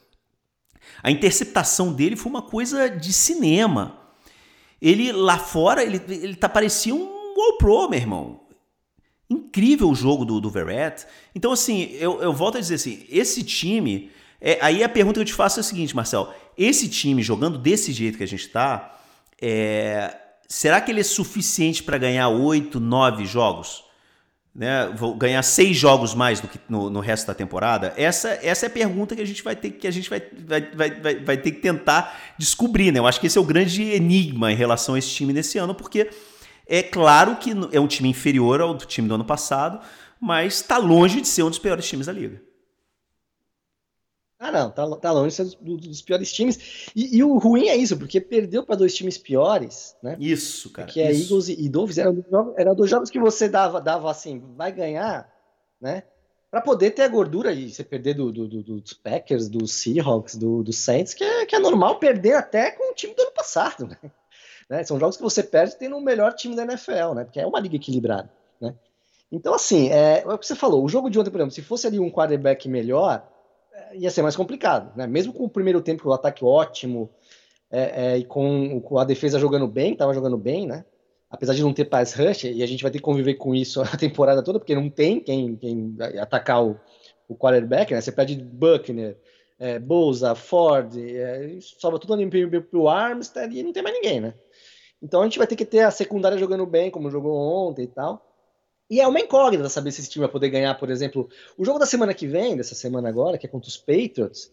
A 1.02 1.10
interceptação 1.10 1.92
dele 1.92 2.16
foi 2.16 2.30
uma 2.30 2.40
coisa 2.40 2.88
de 2.88 3.12
cinema. 3.12 4.00
Ele 4.80 5.12
lá 5.12 5.38
fora, 5.38 5.82
ele, 5.82 6.00
ele 6.08 6.34
tá 6.34 6.48
parecia 6.48 6.94
um 6.94 7.06
All 7.38 7.58
Pro, 7.58 7.90
meu 7.90 8.00
irmão. 8.00 8.40
Incrível 9.28 9.90
o 9.90 9.94
jogo 9.94 10.24
do, 10.24 10.40
do 10.40 10.48
Verrett. 10.48 11.06
Então, 11.34 11.52
assim, 11.52 11.90
eu, 11.92 12.22
eu 12.22 12.32
volto 12.32 12.56
a 12.56 12.60
dizer 12.60 12.76
assim: 12.76 13.04
esse 13.10 13.42
time. 13.42 14.10
É, 14.40 14.58
aí 14.60 14.82
a 14.82 14.88
pergunta 14.88 15.14
que 15.14 15.22
eu 15.22 15.26
te 15.26 15.34
faço 15.34 15.58
é 15.58 15.62
a 15.62 15.64
seguinte, 15.64 15.94
Marcel: 15.94 16.32
esse 16.56 16.88
time 16.88 17.22
jogando 17.22 17.58
desse 17.58 17.92
jeito 17.92 18.18
que 18.18 18.24
a 18.24 18.28
gente 18.28 18.48
tá, 18.48 18.98
é, 19.40 20.14
será 20.48 20.80
que 20.80 20.90
ele 20.90 21.00
é 21.00 21.04
suficiente 21.04 21.82
para 21.82 21.98
ganhar 21.98 22.28
oito, 22.28 22.80
nove 22.80 23.24
jogos? 23.24 23.84
Né? 24.54 24.90
Vou 24.96 25.14
ganhar 25.14 25.42
seis 25.42 25.76
jogos 25.76 26.14
mais 26.14 26.40
do 26.40 26.48
que 26.48 26.58
no, 26.66 26.88
no, 26.88 27.00
resto 27.00 27.26
da 27.26 27.34
temporada? 27.34 27.92
Essa, 27.94 28.38
essa 28.42 28.64
é 28.64 28.68
a 28.68 28.70
pergunta 28.70 29.14
que 29.14 29.20
a 29.20 29.26
gente 29.26 29.42
vai 29.42 29.54
ter 29.54 29.72
que 29.72 29.86
a 29.86 29.90
gente 29.90 30.08
vai, 30.08 30.22
vai, 30.46 30.62
vai, 30.72 31.14
vai, 31.20 31.36
ter 31.36 31.50
que 31.50 31.60
tentar 31.60 32.34
descobrir. 32.38 32.90
Né? 32.90 32.98
Eu 32.98 33.06
acho 33.06 33.20
que 33.20 33.26
esse 33.26 33.36
é 33.36 33.40
o 33.40 33.44
grande 33.44 33.82
enigma 33.82 34.50
em 34.50 34.56
relação 34.56 34.94
a 34.94 34.98
esse 34.98 35.10
time 35.10 35.34
nesse 35.34 35.58
ano, 35.58 35.74
porque 35.74 36.08
é 36.66 36.82
claro 36.82 37.36
que 37.36 37.52
é 37.70 37.78
um 37.78 37.86
time 37.86 38.08
inferior 38.08 38.62
ao 38.62 38.72
do 38.72 38.86
time 38.86 39.06
do 39.06 39.14
ano 39.14 39.26
passado, 39.26 39.78
mas 40.18 40.54
está 40.54 40.78
longe 40.78 41.20
de 41.20 41.28
ser 41.28 41.42
um 41.42 41.50
dos 41.50 41.58
piores 41.58 41.86
times 41.86 42.06
da 42.06 42.12
liga. 42.12 42.40
Ah, 44.38 44.52
não, 44.52 44.70
tá, 44.70 44.86
tá 44.96 45.12
longe 45.12 45.34
ser 45.34 45.44
dos, 45.44 45.54
dos 45.80 46.02
piores 46.02 46.30
times. 46.30 46.90
E, 46.94 47.16
e, 47.16 47.24
o 47.24 47.38
ruim 47.38 47.68
é 47.68 47.76
isso, 47.76 47.96
porque 47.96 48.20
perdeu 48.20 48.64
para 48.64 48.76
dois 48.76 48.94
times 48.94 49.16
piores, 49.16 49.96
né? 50.02 50.16
Isso, 50.20 50.70
cara. 50.70 50.86
Que 50.86 51.00
é 51.00 51.10
Eagles 51.10 51.48
e, 51.48 51.68
Dolphins. 51.68 51.98
Eram, 51.98 52.54
eram 52.56 52.74
dois 52.74 52.90
jogos 52.90 53.08
que 53.08 53.18
você 53.18 53.48
dava, 53.48 53.80
dava 53.80 54.10
assim, 54.10 54.42
vai 54.54 54.70
ganhar, 54.70 55.32
né? 55.80 56.02
Para 56.50 56.60
poder 56.60 56.90
ter 56.90 57.02
a 57.02 57.08
gordura 57.08 57.52
e 57.52 57.70
você 57.70 57.82
perder 57.82 58.14
do, 58.14 58.30
do, 58.30 58.46
do, 58.46 58.62
dos 58.80 58.92
Packers, 58.92 59.48
dos 59.48 59.72
Seahawks, 59.72 60.36
do, 60.36 60.62
do 60.62 60.72
Saints, 60.72 61.14
que 61.14 61.24
é, 61.24 61.46
que 61.46 61.56
é 61.56 61.58
normal 61.58 61.98
perder 61.98 62.34
até 62.34 62.70
com 62.70 62.92
o 62.92 62.94
time 62.94 63.14
do 63.14 63.22
ano 63.22 63.32
passado, 63.32 63.86
né? 63.86 63.96
né? 64.68 64.84
São 64.84 65.00
jogos 65.00 65.16
que 65.16 65.22
você 65.22 65.42
perde 65.42 65.76
tendo 65.76 65.96
o 65.96 66.00
melhor 66.00 66.34
time 66.34 66.54
da 66.54 66.62
NFL, 66.64 67.14
né? 67.14 67.24
Porque 67.24 67.40
é 67.40 67.46
uma 67.46 67.58
liga 67.58 67.76
equilibrada, 67.76 68.30
né? 68.60 68.74
Então, 69.32 69.54
assim, 69.54 69.88
é, 69.88 70.22
é 70.22 70.28
o 70.28 70.38
que 70.38 70.46
você 70.46 70.54
falou. 70.54 70.84
O 70.84 70.88
jogo 70.88 71.08
de 71.08 71.18
ontem, 71.18 71.30
por 71.30 71.38
exemplo, 71.38 71.54
se 71.54 71.62
fosse 71.62 71.86
ali 71.86 71.98
um 71.98 72.10
quarterback 72.10 72.68
melhor 72.68 73.26
ia 73.94 74.10
ser 74.10 74.22
mais 74.22 74.36
complicado, 74.36 74.96
né? 74.96 75.06
Mesmo 75.06 75.32
com 75.32 75.44
o 75.44 75.48
primeiro 75.48 75.80
tempo, 75.80 76.08
o 76.08 76.12
ataque 76.12 76.44
ótimo, 76.44 77.10
é, 77.70 78.12
é, 78.12 78.18
e 78.18 78.24
com, 78.24 78.80
com, 78.80 78.98
a 78.98 79.04
defesa 79.04 79.38
jogando 79.38 79.66
bem, 79.66 79.92
estava 79.92 80.14
jogando 80.14 80.36
bem, 80.36 80.66
né? 80.66 80.84
Apesar 81.28 81.54
de 81.54 81.62
não 81.62 81.72
ter 81.72 81.84
pass 81.86 82.14
rush, 82.14 82.44
e 82.44 82.62
a 82.62 82.66
gente 82.66 82.82
vai 82.82 82.90
ter 82.90 82.98
que 82.98 83.04
conviver 83.04 83.34
com 83.34 83.54
isso 83.54 83.82
a 83.82 83.96
temporada 83.96 84.42
toda, 84.42 84.58
porque 84.58 84.74
não 84.74 84.88
tem 84.88 85.20
quem, 85.20 85.56
quem 85.56 85.96
atacar 86.20 86.64
o, 86.64 86.78
o 87.28 87.36
quarterback, 87.36 87.92
né? 87.92 88.00
Você 88.00 88.12
pede 88.12 88.36
Buckner, 88.36 89.16
é, 89.58 89.78
Bolsa, 89.78 90.34
Ford, 90.34 90.96
é, 90.96 91.58
sobra 91.60 91.98
tudo 91.98 92.14
ali 92.14 92.28
pro, 92.60 92.88
Armstead 92.88 93.56
e 93.56 93.62
não 93.62 93.72
tem 93.72 93.82
mais 93.82 93.94
ninguém, 93.94 94.20
né? 94.20 94.34
Então 95.02 95.20
a 95.20 95.24
gente 95.24 95.38
vai 95.38 95.46
ter 95.46 95.56
que 95.56 95.64
ter 95.64 95.80
a 95.80 95.90
secundária 95.90 96.38
jogando 96.38 96.64
bem, 96.66 96.90
como 96.90 97.10
jogou 97.10 97.36
ontem 97.36 97.82
e 97.82 97.88
tal. 97.88 98.24
E 98.88 99.00
é 99.00 99.06
uma 99.06 99.20
incógnita 99.20 99.68
saber 99.68 99.90
se 99.90 100.00
esse 100.00 100.10
time 100.10 100.24
vai 100.24 100.32
poder 100.32 100.48
ganhar, 100.48 100.74
por 100.78 100.90
exemplo, 100.90 101.28
o 101.58 101.64
jogo 101.64 101.78
da 101.78 101.86
semana 101.86 102.14
que 102.14 102.26
vem, 102.26 102.56
dessa 102.56 102.74
semana 102.74 103.08
agora, 103.08 103.36
que 103.36 103.46
é 103.46 103.48
contra 103.48 103.68
os 103.68 103.76
Patriots. 103.76 104.52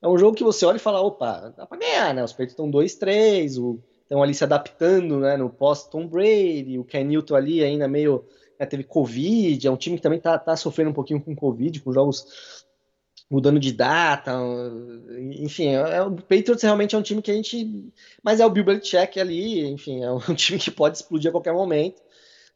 É 0.00 0.08
um 0.08 0.18
jogo 0.18 0.36
que 0.36 0.44
você 0.44 0.64
olha 0.64 0.76
e 0.76 0.80
fala, 0.80 1.00
opa, 1.00 1.52
dá 1.56 1.66
pra 1.66 1.78
ganhar, 1.78 2.14
né? 2.14 2.24
Os 2.24 2.32
Patriots 2.32 2.52
estão 2.52 2.70
2-3, 2.70 3.78
estão 4.02 4.22
ali 4.22 4.34
se 4.34 4.44
adaptando, 4.44 5.20
né? 5.20 5.36
No 5.36 5.50
pós-Tom 5.50 6.06
Brady, 6.06 6.78
o 6.78 6.84
Ken 6.84 7.04
Newton 7.04 7.34
ali 7.34 7.62
ainda 7.62 7.86
meio. 7.86 8.24
Né, 8.58 8.66
teve 8.66 8.84
Covid, 8.84 9.66
é 9.66 9.70
um 9.70 9.76
time 9.76 9.96
que 9.96 10.02
também 10.02 10.20
tá, 10.20 10.38
tá 10.38 10.56
sofrendo 10.56 10.90
um 10.90 10.94
pouquinho 10.94 11.20
com 11.20 11.34
Covid, 11.34 11.80
com 11.80 11.92
jogos 11.92 12.64
mudando 13.30 13.58
de 13.58 13.72
data, 13.72 14.32
enfim, 15.40 15.68
é, 15.68 15.96
é, 15.96 16.02
o 16.02 16.12
Patriots 16.12 16.62
realmente 16.62 16.94
é 16.94 16.98
um 16.98 17.02
time 17.02 17.22
que 17.22 17.30
a 17.30 17.34
gente, 17.34 17.90
mas 18.22 18.38
é 18.38 18.46
o 18.46 18.50
Bill 18.50 18.64
Belichick 18.64 19.18
ali, 19.18 19.66
enfim, 19.66 20.04
é 20.04 20.12
um 20.12 20.18
time 20.36 20.58
que 20.58 20.70
pode 20.70 20.98
explodir 20.98 21.30
a 21.30 21.32
qualquer 21.32 21.52
momento, 21.52 22.00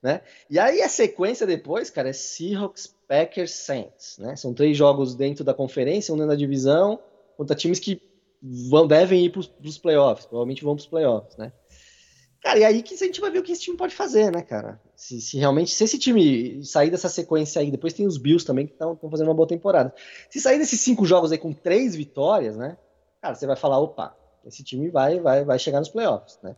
né? 0.02 0.22
E 0.48 0.58
aí 0.58 0.82
a 0.82 0.88
sequência 0.88 1.46
depois, 1.46 1.90
cara, 1.90 2.10
é 2.10 2.12
Seahawks, 2.12 2.94
Packers, 3.06 3.52
Saints, 3.52 4.18
né? 4.18 4.36
São 4.36 4.54
três 4.54 4.76
jogos 4.76 5.14
dentro 5.14 5.44
da 5.44 5.54
conferência, 5.54 6.12
um 6.12 6.16
dentro 6.16 6.30
da 6.30 6.36
divisão, 6.36 7.00
contra 7.36 7.56
times 7.56 7.78
que 7.78 8.00
vão, 8.42 8.86
devem 8.86 9.24
ir 9.24 9.30
para 9.30 9.40
os 9.40 9.78
playoffs, 9.78 10.26
provavelmente 10.26 10.62
vão 10.62 10.74
para 10.74 10.82
os 10.82 10.86
playoffs, 10.86 11.36
né? 11.36 11.52
Cara, 12.40 12.60
e 12.60 12.64
aí 12.64 12.82
que 12.82 12.94
a 12.94 12.96
gente 12.96 13.20
vai 13.20 13.30
ver 13.30 13.40
o 13.40 13.42
que 13.42 13.50
esse 13.50 13.62
time 13.62 13.76
pode 13.76 13.94
fazer, 13.94 14.30
né, 14.30 14.42
cara? 14.42 14.80
Se, 14.94 15.20
se, 15.20 15.36
realmente, 15.36 15.72
se 15.72 15.82
esse 15.82 15.98
time 15.98 16.64
sair 16.64 16.88
dessa 16.90 17.08
sequência 17.08 17.60
aí, 17.60 17.70
depois 17.70 17.92
tem 17.92 18.06
os 18.06 18.16
Bills 18.16 18.46
também 18.46 18.66
que 18.66 18.72
estão 18.72 18.96
fazendo 19.10 19.26
uma 19.26 19.34
boa 19.34 19.48
temporada. 19.48 19.92
Se 20.30 20.40
sair 20.40 20.58
desses 20.58 20.80
cinco 20.80 21.04
jogos 21.04 21.32
aí 21.32 21.38
com 21.38 21.52
três 21.52 21.96
vitórias, 21.96 22.56
né, 22.56 22.78
cara, 23.20 23.34
você 23.34 23.46
vai 23.46 23.56
falar, 23.56 23.78
opa, 23.80 24.16
esse 24.46 24.62
time 24.62 24.88
vai, 24.88 25.18
vai, 25.18 25.44
vai 25.44 25.58
chegar 25.58 25.80
nos 25.80 25.88
playoffs, 25.88 26.38
né? 26.42 26.54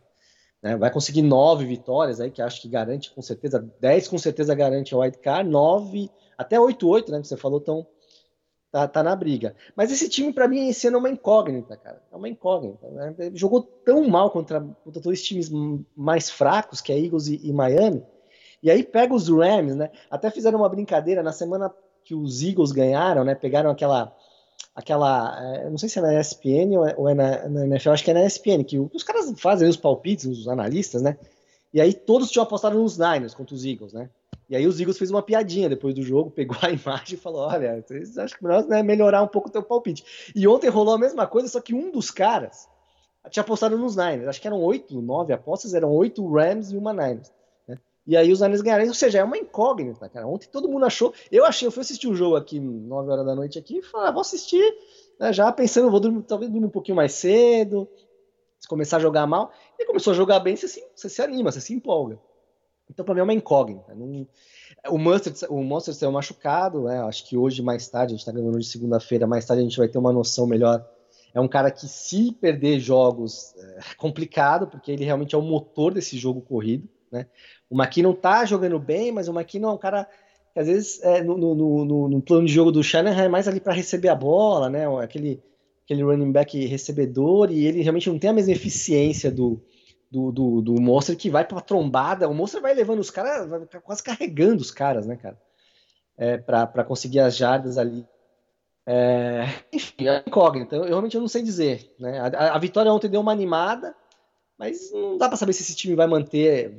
Né? 0.61 0.77
Vai 0.77 0.91
conseguir 0.91 1.21
nove 1.21 1.65
vitórias 1.65 2.19
aí, 2.19 2.29
que 2.29 2.41
acho 2.41 2.61
que 2.61 2.69
garante 2.69 3.11
com 3.11 3.21
certeza, 3.21 3.65
dez 3.79 4.07
com 4.07 4.17
certeza 4.17 4.53
garante 4.53 4.95
o 4.95 4.99
card, 5.21 5.49
nove, 5.49 6.09
até 6.37 6.59
oito, 6.59 6.87
oito, 6.87 7.11
né, 7.11 7.21
que 7.21 7.27
você 7.27 7.37
falou, 7.37 7.59
tão 7.59 7.85
tá, 8.71 8.87
tá 8.87 9.03
na 9.03 9.15
briga. 9.15 9.55
Mas 9.75 9.91
esse 9.91 10.07
time, 10.07 10.31
para 10.31 10.47
mim, 10.47 10.69
esse 10.69 10.87
ano 10.87 10.97
é 10.97 10.99
uma 10.99 11.09
incógnita, 11.09 11.75
cara. 11.75 12.01
É 12.11 12.15
uma 12.15 12.29
incógnita. 12.29 12.87
Né? 12.89 13.31
Jogou 13.33 13.61
tão 13.61 14.07
mal 14.07 14.31
contra, 14.31 14.61
contra 14.61 15.01
dois 15.01 15.21
times 15.21 15.51
mais 15.95 16.29
fracos, 16.29 16.79
que 16.79 16.91
é 16.93 16.97
Eagles 16.97 17.27
e, 17.27 17.39
e, 17.43 17.51
Miami. 17.51 18.03
E 18.63 18.71
aí 18.71 18.83
pega 18.83 19.13
os 19.13 19.27
Rams, 19.27 19.75
né? 19.75 19.91
Até 20.09 20.29
fizeram 20.29 20.59
uma 20.59 20.69
brincadeira 20.69 21.21
na 21.21 21.31
semana 21.31 21.73
que 22.03 22.15
os 22.15 22.41
Eagles 22.41 22.71
ganharam, 22.71 23.23
né? 23.23 23.35
Pegaram 23.35 23.69
aquela. 23.69 24.15
Aquela. 24.73 25.37
É, 25.55 25.69
não 25.69 25.77
sei 25.77 25.89
se 25.89 25.99
é 25.99 26.01
na 26.01 26.19
ESPN 26.19 26.73
é, 26.87 26.95
ou 26.97 27.09
é 27.09 27.13
na, 27.13 27.49
na, 27.49 27.65
NFL, 27.65 27.91
acho 27.91 28.03
que 28.03 28.11
é 28.11 28.13
na 28.13 28.25
ESPN, 28.25 28.63
que 28.63 28.79
os 28.79 29.03
caras 29.03 29.31
fazem 29.37 29.67
os 29.67 29.77
palpites, 29.77 30.25
os 30.25 30.47
analistas, 30.47 31.01
né? 31.01 31.17
E 31.73 31.79
aí 31.79 31.93
todos 31.93 32.31
tinham 32.31 32.43
apostado 32.43 32.77
nos 32.77 32.97
Niners 32.97 33.33
contra 33.33 33.55
os 33.55 33.65
Eagles, 33.65 33.93
né? 33.93 34.09
E 34.49 34.55
aí 34.55 34.67
os 34.67 34.79
Eagles 34.79 34.97
fez 34.97 35.09
uma 35.09 35.21
piadinha 35.21 35.69
depois 35.69 35.95
do 35.95 36.03
jogo, 36.03 36.29
pegou 36.29 36.57
a 36.61 36.71
imagem 36.71 37.15
e 37.15 37.17
falou: 37.17 37.47
olha, 37.47 37.81
vocês 37.81 38.17
acham 38.17 38.37
que 38.37 38.43
melhor 38.43 38.65
né, 38.65 38.83
melhorar 38.83 39.23
um 39.23 39.27
pouco 39.27 39.49
o 39.49 39.51
teu 39.51 39.63
palpite. 39.63 40.03
E 40.35 40.47
ontem 40.47 40.69
rolou 40.69 40.95
a 40.95 40.99
mesma 40.99 41.25
coisa, 41.27 41.47
só 41.47 41.61
que 41.61 41.73
um 41.73 41.91
dos 41.91 42.11
caras 42.11 42.67
tinha 43.29 43.41
apostado 43.41 43.77
nos 43.77 43.95
Niners. 43.95 44.27
Acho 44.27 44.41
que 44.41 44.47
eram 44.47 44.61
oito, 44.61 45.01
nove 45.01 45.31
apostas, 45.31 45.73
eram 45.73 45.91
oito 45.91 46.25
Rams 46.29 46.71
e 46.71 46.77
uma 46.77 46.93
Niners. 46.93 47.31
E 48.05 48.17
aí 48.17 48.31
os 48.31 48.41
Niners 48.41 48.61
ganharam. 48.61 48.87
Ou 48.87 48.93
seja, 48.93 49.19
é 49.19 49.23
uma 49.23 49.37
incógnita, 49.37 50.09
cara. 50.09 50.27
Ontem 50.27 50.47
todo 50.51 50.67
mundo 50.67 50.85
achou. 50.85 51.13
Eu 51.31 51.45
achei, 51.45 51.67
eu 51.67 51.71
fui 51.71 51.81
assistir 51.81 52.07
o 52.07 52.15
jogo 52.15 52.35
aqui, 52.35 52.59
nove 52.59 53.11
horas 53.11 53.25
da 53.25 53.35
noite 53.35 53.59
aqui, 53.59 53.77
e 53.77 53.81
falei, 53.81 54.07
ah, 54.07 54.11
vou 54.11 54.21
assistir, 54.21 54.63
né, 55.19 55.31
já 55.31 55.51
pensando, 55.51 55.91
vou 55.91 55.99
dormir, 55.99 56.23
talvez 56.23 56.51
dormir 56.51 56.67
um 56.67 56.71
pouquinho 56.71 56.95
mais 56.95 57.13
cedo, 57.13 57.87
se 58.59 58.67
começar 58.67 58.97
a 58.97 58.99
jogar 59.01 59.27
mal. 59.27 59.51
E 59.79 59.85
começou 59.85 60.11
a 60.11 60.15
jogar 60.15 60.39
bem, 60.39 60.55
você 60.55 60.67
se, 60.67 60.83
você 60.95 61.09
se 61.09 61.21
anima, 61.21 61.51
você 61.51 61.61
se 61.61 61.73
empolga. 61.73 62.19
Então, 62.89 63.05
para 63.05 63.13
mim, 63.13 63.21
é 63.21 63.23
uma 63.23 63.33
incógnita. 63.33 63.95
Não... 63.95 64.27
O 64.89 64.97
Monster, 64.97 65.33
o 65.51 65.63
Monster 65.63 65.93
saiu 65.93 66.11
machucado, 66.11 66.83
né? 66.83 67.01
Acho 67.03 67.27
que 67.27 67.37
hoje, 67.37 67.61
mais 67.61 67.87
tarde, 67.87 68.13
a 68.13 68.15
gente 68.15 68.21
está 68.21 68.31
gravando 68.31 68.59
de 68.59 68.65
segunda-feira, 68.65 69.27
mais 69.27 69.45
tarde 69.45 69.61
a 69.61 69.63
gente 69.63 69.77
vai 69.77 69.87
ter 69.87 69.97
uma 69.97 70.11
noção 70.11 70.47
melhor. 70.47 70.85
É 71.33 71.39
um 71.39 71.47
cara 71.47 71.71
que, 71.71 71.87
se 71.87 72.31
perder 72.33 72.79
jogos, 72.79 73.53
é 73.57 73.79
complicado, 73.95 74.67
porque 74.67 74.91
ele 74.91 75.05
realmente 75.05 75.35
é 75.35 75.37
o 75.37 75.41
motor 75.41 75.93
desse 75.93 76.17
jogo 76.17 76.41
corrido, 76.41 76.89
né? 77.11 77.25
O 77.69 77.75
McKinnon 77.75 78.13
tá 78.13 78.45
jogando 78.45 78.79
bem, 78.79 79.11
mas 79.11 79.27
o 79.27 79.33
McKinnon 79.33 79.69
é 79.69 79.73
um 79.73 79.77
cara 79.77 80.07
que, 80.53 80.59
às 80.59 80.67
vezes, 80.67 81.03
é, 81.03 81.23
no, 81.23 81.37
no, 81.37 81.85
no, 81.85 82.09
no 82.09 82.21
plano 82.21 82.45
de 82.45 82.53
jogo 82.53 82.71
do 82.71 82.83
Shanahan, 82.83 83.23
é 83.23 83.29
mais 83.29 83.47
ali 83.47 83.59
para 83.59 83.73
receber 83.73 84.09
a 84.09 84.15
bola, 84.15 84.69
né? 84.69 84.85
Aquele, 85.03 85.41
aquele 85.83 86.03
running 86.03 86.31
back 86.31 86.65
recebedor, 86.65 87.51
e 87.51 87.65
ele 87.65 87.81
realmente 87.81 88.09
não 88.09 88.19
tem 88.19 88.29
a 88.29 88.33
mesma 88.33 88.51
eficiência 88.51 89.31
do, 89.31 89.61
do, 90.09 90.31
do, 90.31 90.61
do 90.61 90.81
Monster 90.81 91.15
que 91.15 91.29
vai 91.29 91.45
pra 91.45 91.61
trombada. 91.61 92.27
O 92.27 92.33
Monster 92.33 92.61
vai 92.61 92.73
levando 92.73 92.99
os 92.99 93.09
caras, 93.09 93.47
vai 93.47 93.65
quase 93.81 94.03
carregando 94.03 94.61
os 94.61 94.71
caras, 94.71 95.05
né, 95.05 95.15
cara? 95.15 95.39
É, 96.17 96.37
pra 96.37 96.83
conseguir 96.83 97.19
as 97.21 97.35
jardas 97.35 97.77
ali. 97.77 98.05
É, 98.85 99.45
enfim, 99.71 100.07
é 100.07 100.23
incógnita. 100.27 100.75
Eu, 100.75 100.83
eu 100.83 100.89
realmente 100.89 101.17
não 101.17 101.27
sei 101.27 101.41
dizer. 101.41 101.93
Né? 101.99 102.19
A, 102.19 102.55
a, 102.55 102.59
vitória 102.59 102.91
ontem 102.91 103.09
deu 103.09 103.21
uma 103.21 103.31
animada, 103.31 103.95
mas 104.61 104.91
não 104.91 105.17
dá 105.17 105.27
para 105.27 105.37
saber 105.37 105.53
se 105.53 105.63
esse 105.63 105.75
time 105.75 105.95
vai 105.95 106.05
manter, 106.05 106.71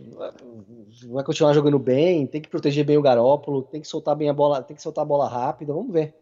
vai 1.09 1.25
continuar 1.25 1.53
jogando 1.53 1.81
bem, 1.81 2.29
tem 2.29 2.41
que 2.41 2.49
proteger 2.49 2.85
bem 2.85 2.97
o 2.97 3.03
Garópolo, 3.03 3.65
tem 3.65 3.81
que 3.81 3.89
soltar 3.89 4.15
bem 4.15 4.29
a 4.29 4.33
bola, 4.33 4.63
tem 4.63 4.77
que 4.77 4.81
soltar 4.81 5.03
a 5.03 5.05
bola 5.05 5.29
rápida. 5.29 5.73
Vamos 5.73 5.93
ver. 5.93 6.15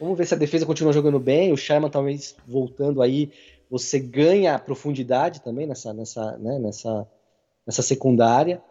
Vamos 0.00 0.16
ver 0.16 0.26
se 0.26 0.32
a 0.32 0.38
defesa 0.38 0.64
continua 0.64 0.90
jogando 0.90 1.20
bem, 1.20 1.52
o 1.52 1.58
Sherman 1.58 1.90
talvez 1.90 2.34
voltando 2.46 3.02
aí 3.02 3.30
você 3.70 3.98
ganha 3.98 4.58
profundidade 4.58 5.42
também 5.42 5.66
nessa, 5.66 5.92
nessa, 5.92 6.38
né, 6.38 6.58
nessa, 6.58 7.06
nessa 7.66 7.82
secundária. 7.82 8.62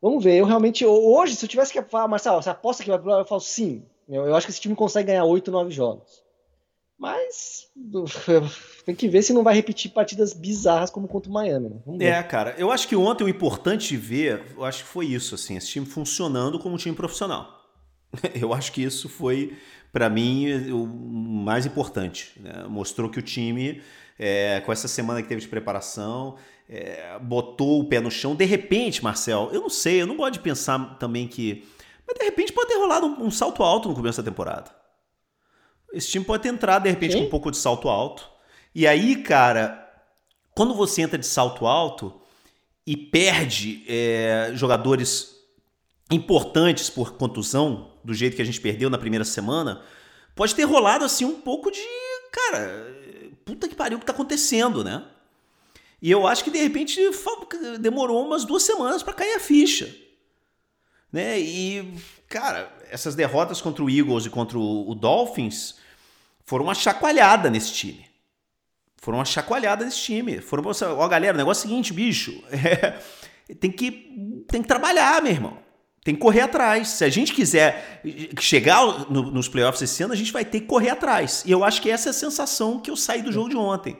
Vamos 0.00 0.22
ver, 0.22 0.36
eu 0.36 0.44
realmente, 0.44 0.86
hoje, 0.86 1.34
se 1.34 1.44
eu 1.44 1.48
tivesse 1.48 1.72
que 1.72 1.82
falar, 1.82 2.06
Marcelo, 2.06 2.40
você 2.40 2.50
aposta 2.50 2.84
que 2.84 2.90
vai 2.90 3.00
pro 3.00 3.10
eu 3.10 3.24
falo 3.24 3.40
sim. 3.40 3.82
Eu, 4.08 4.26
eu 4.26 4.36
acho 4.36 4.46
que 4.46 4.52
esse 4.52 4.60
time 4.60 4.76
consegue 4.76 5.08
ganhar 5.08 5.24
8, 5.24 5.50
9 5.50 5.72
jogos. 5.72 6.22
Mas 6.98 7.68
tem 8.84 8.94
que 8.94 9.08
ver 9.08 9.22
se 9.22 9.32
não 9.32 9.44
vai 9.44 9.54
repetir 9.54 9.92
partidas 9.92 10.32
bizarras 10.32 10.90
como 10.90 11.06
contra 11.06 11.30
o 11.30 11.32
Miami. 11.32 11.70
Né? 11.86 12.06
É, 12.06 12.22
cara, 12.22 12.54
eu 12.58 12.70
acho 12.70 12.88
que 12.88 12.96
ontem 12.96 13.24
o 13.24 13.28
importante 13.28 13.88
de 13.88 13.96
ver, 13.96 14.42
eu 14.56 14.64
acho 14.64 14.82
que 14.82 14.88
foi 14.90 15.06
isso, 15.06 15.34
assim, 15.34 15.56
esse 15.56 15.68
time 15.68 15.86
funcionando 15.86 16.58
como 16.58 16.74
um 16.74 16.78
time 16.78 16.96
profissional. 16.96 17.56
Eu 18.34 18.54
acho 18.54 18.72
que 18.72 18.82
isso 18.82 19.06
foi, 19.06 19.54
para 19.92 20.08
mim, 20.08 20.70
o 20.70 20.86
mais 20.86 21.66
importante. 21.66 22.32
Né? 22.40 22.64
Mostrou 22.66 23.10
que 23.10 23.18
o 23.18 23.22
time 23.22 23.82
é, 24.18 24.60
com 24.64 24.72
essa 24.72 24.88
semana 24.88 25.22
que 25.22 25.28
teve 25.28 25.40
de 25.40 25.48
preparação, 25.48 26.36
é, 26.68 27.18
botou 27.20 27.80
o 27.80 27.84
pé 27.84 28.00
no 28.00 28.10
chão. 28.10 28.34
De 28.34 28.44
repente, 28.44 29.02
Marcel, 29.02 29.50
eu 29.52 29.60
não 29.60 29.70
sei, 29.70 30.02
eu 30.02 30.06
não 30.06 30.16
gosto 30.16 30.34
de 30.34 30.40
pensar 30.40 30.98
também 30.98 31.28
que. 31.28 31.66
Mas 32.06 32.18
de 32.18 32.24
repente 32.24 32.52
pode 32.52 32.68
ter 32.68 32.76
rolado 32.76 33.06
um, 33.06 33.26
um 33.26 33.30
salto 33.30 33.62
alto 33.62 33.88
no 33.88 33.94
começo 33.94 34.20
da 34.20 34.30
temporada. 34.30 34.70
Esse 35.92 36.08
time 36.08 36.24
pode 36.24 36.42
ter 36.42 36.50
entrado, 36.50 36.84
de 36.84 36.90
repente, 36.90 37.12
Sim. 37.12 37.20
com 37.20 37.26
um 37.26 37.30
pouco 37.30 37.50
de 37.50 37.56
salto 37.56 37.88
alto. 37.88 38.28
E 38.74 38.86
aí, 38.86 39.16
cara, 39.22 39.86
quando 40.54 40.74
você 40.74 41.02
entra 41.02 41.18
de 41.18 41.26
salto 41.26 41.66
alto 41.66 42.20
e 42.86 42.96
perde 42.96 43.84
é, 43.88 44.50
jogadores 44.54 45.36
importantes 46.10 46.90
por 46.90 47.14
contusão, 47.14 47.92
do 48.04 48.14
jeito 48.14 48.36
que 48.36 48.42
a 48.42 48.44
gente 48.44 48.60
perdeu 48.60 48.88
na 48.88 48.98
primeira 48.98 49.24
semana, 49.24 49.82
pode 50.34 50.54
ter 50.54 50.64
rolado 50.64 51.04
assim 51.04 51.24
um 51.24 51.40
pouco 51.40 51.70
de. 51.70 51.80
Cara, 52.32 52.96
puta 53.44 53.68
que 53.68 53.74
pariu 53.74 53.96
o 53.96 54.00
que 54.00 54.06
tá 54.06 54.12
acontecendo, 54.12 54.82
né? 54.84 55.04
E 56.00 56.10
eu 56.10 56.26
acho 56.26 56.44
que 56.44 56.50
de 56.50 56.58
repente 56.58 57.00
demorou 57.80 58.24
umas 58.24 58.44
duas 58.44 58.62
semanas 58.62 59.02
para 59.02 59.14
cair 59.14 59.34
a 59.34 59.40
ficha. 59.40 59.94
Né? 61.12 61.38
E, 61.40 61.94
cara, 62.28 62.72
essas 62.90 63.14
derrotas 63.14 63.60
contra 63.60 63.82
o 63.82 63.90
Eagles 63.90 64.26
e 64.26 64.30
contra 64.30 64.58
o 64.58 64.94
Dolphins 64.94 65.76
foram 66.44 66.64
uma 66.64 66.74
chacoalhada 66.74 67.50
nesse 67.50 67.72
time. 67.72 68.06
Foram 68.96 69.18
uma 69.18 69.24
chacoalhada 69.24 69.84
nesse 69.84 70.00
time. 70.00 70.40
Foram, 70.40 70.64
ó, 70.98 71.08
galera, 71.08 71.34
o 71.34 71.38
negócio 71.38 71.62
é 71.62 71.66
o 71.66 71.68
seguinte, 71.68 71.92
bicho. 71.92 72.42
É, 72.50 72.98
tem, 73.54 73.70
que, 73.70 74.44
tem 74.48 74.62
que 74.62 74.68
trabalhar, 74.68 75.22
meu 75.22 75.32
irmão. 75.32 75.58
Tem 76.04 76.14
que 76.14 76.20
correr 76.20 76.40
atrás. 76.40 76.88
Se 76.88 77.04
a 77.04 77.08
gente 77.08 77.32
quiser 77.32 78.02
chegar 78.40 79.10
no, 79.10 79.30
nos 79.30 79.48
playoffs 79.48 79.82
esse 79.82 80.02
ano, 80.02 80.12
a 80.12 80.16
gente 80.16 80.32
vai 80.32 80.44
ter 80.44 80.60
que 80.60 80.66
correr 80.66 80.90
atrás. 80.90 81.42
E 81.46 81.50
eu 81.50 81.64
acho 81.64 81.82
que 81.82 81.90
essa 81.90 82.08
é 82.08 82.10
a 82.10 82.14
sensação 82.14 82.80
que 82.80 82.90
eu 82.90 82.96
saí 82.96 83.22
do 83.22 83.32
jogo 83.32 83.50
de 83.50 83.56
ontem. 83.56 83.98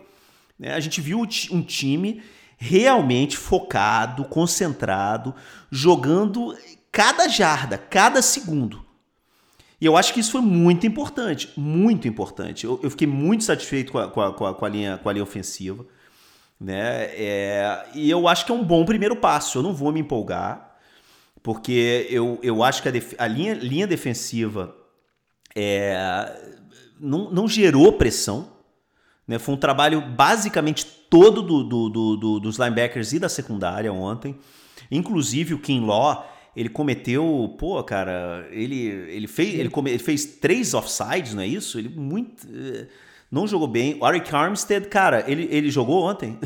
Né? 0.59 0.75
A 0.75 0.81
gente 0.81 1.01
viu 1.01 1.21
um 1.21 1.63
time 1.63 2.23
realmente 2.57 3.37
focado, 3.37 4.25
concentrado, 4.25 5.35
jogando 5.71 6.57
cada 6.99 7.29
jarda, 7.29 7.79
cada 7.79 8.21
segundo. 8.21 8.85
E 9.81 9.87
eu 9.87 9.97
acho 9.97 10.13
que 10.13 10.19
isso 10.19 10.33
foi 10.33 10.41
muito 10.41 10.85
importante, 10.85 11.49
muito 11.57 12.09
importante. 12.09 12.65
Eu, 12.65 12.81
eu 12.83 12.91
fiquei 12.91 13.07
muito 13.07 13.45
satisfeito 13.45 13.93
com 13.93 14.01
a, 14.01 14.11
com 14.11 14.21
a, 14.21 14.53
com 14.53 14.65
a, 14.65 14.69
linha, 14.69 14.99
com 14.99 15.09
a 15.09 15.13
linha 15.13 15.23
ofensiva. 15.23 15.87
Né? 16.61 17.05
É, 17.13 17.87
e 17.95 18.11
eu 18.11 18.27
acho 18.27 18.45
que 18.45 18.51
é 18.51 18.55
um 18.57 18.65
bom 18.65 18.85
primeiro 18.85 19.15
passo. 19.15 19.59
Eu 19.59 19.63
não 19.63 19.73
vou 19.73 19.93
me 19.93 20.01
empolgar 20.01 20.77
porque 21.41 22.09
eu, 22.11 22.41
eu 22.43 22.65
acho 22.65 22.83
que 22.83 22.89
a, 23.17 23.27
linha, 23.29 23.55
linha 23.55 23.87
defensiva 23.87 24.75
é, 25.55 26.37
não, 26.99 27.31
não 27.31 27.47
gerou 27.47 27.93
pressão. 27.93 28.51
Né? 29.25 29.39
Foi 29.39 29.55
um 29.55 29.59
trabalho 29.59 30.01
basicamente 30.01 30.85
todo 31.09 31.43
do, 31.43 31.63
do, 31.63 32.17
do, 32.17 32.41
dos 32.41 32.59
linebackers 32.59 33.13
e 33.13 33.21
da 33.21 33.29
secundária 33.29 33.93
ontem. 33.93 34.37
Inclusive 34.91 35.55
o 35.55 35.61
Kim 35.61 35.87
Law, 35.87 36.38
ele 36.59 36.69
cometeu, 36.69 37.55
pô, 37.59 37.83
cara, 37.85 38.47
ele, 38.51 38.87
ele, 38.87 39.27
fez, 39.29 39.55
ele, 39.55 39.69
come, 39.71 39.91
ele 39.91 39.99
fez 39.99 40.25
três 40.25 40.75
offsides, 40.75 41.35
não 41.35 41.43
é 41.43 41.47
isso? 41.47 41.79
Ele 41.79 41.89
muito. 41.89 42.47
Eh, 42.47 42.87
não 43.31 43.47
jogou 43.47 43.69
bem. 43.69 43.97
O 44.01 44.05
Arik 44.05 44.35
Armstead, 44.35 44.89
cara, 44.89 45.25
ele, 45.31 45.47
ele 45.51 45.71
jogou 45.71 46.03
ontem. 46.03 46.39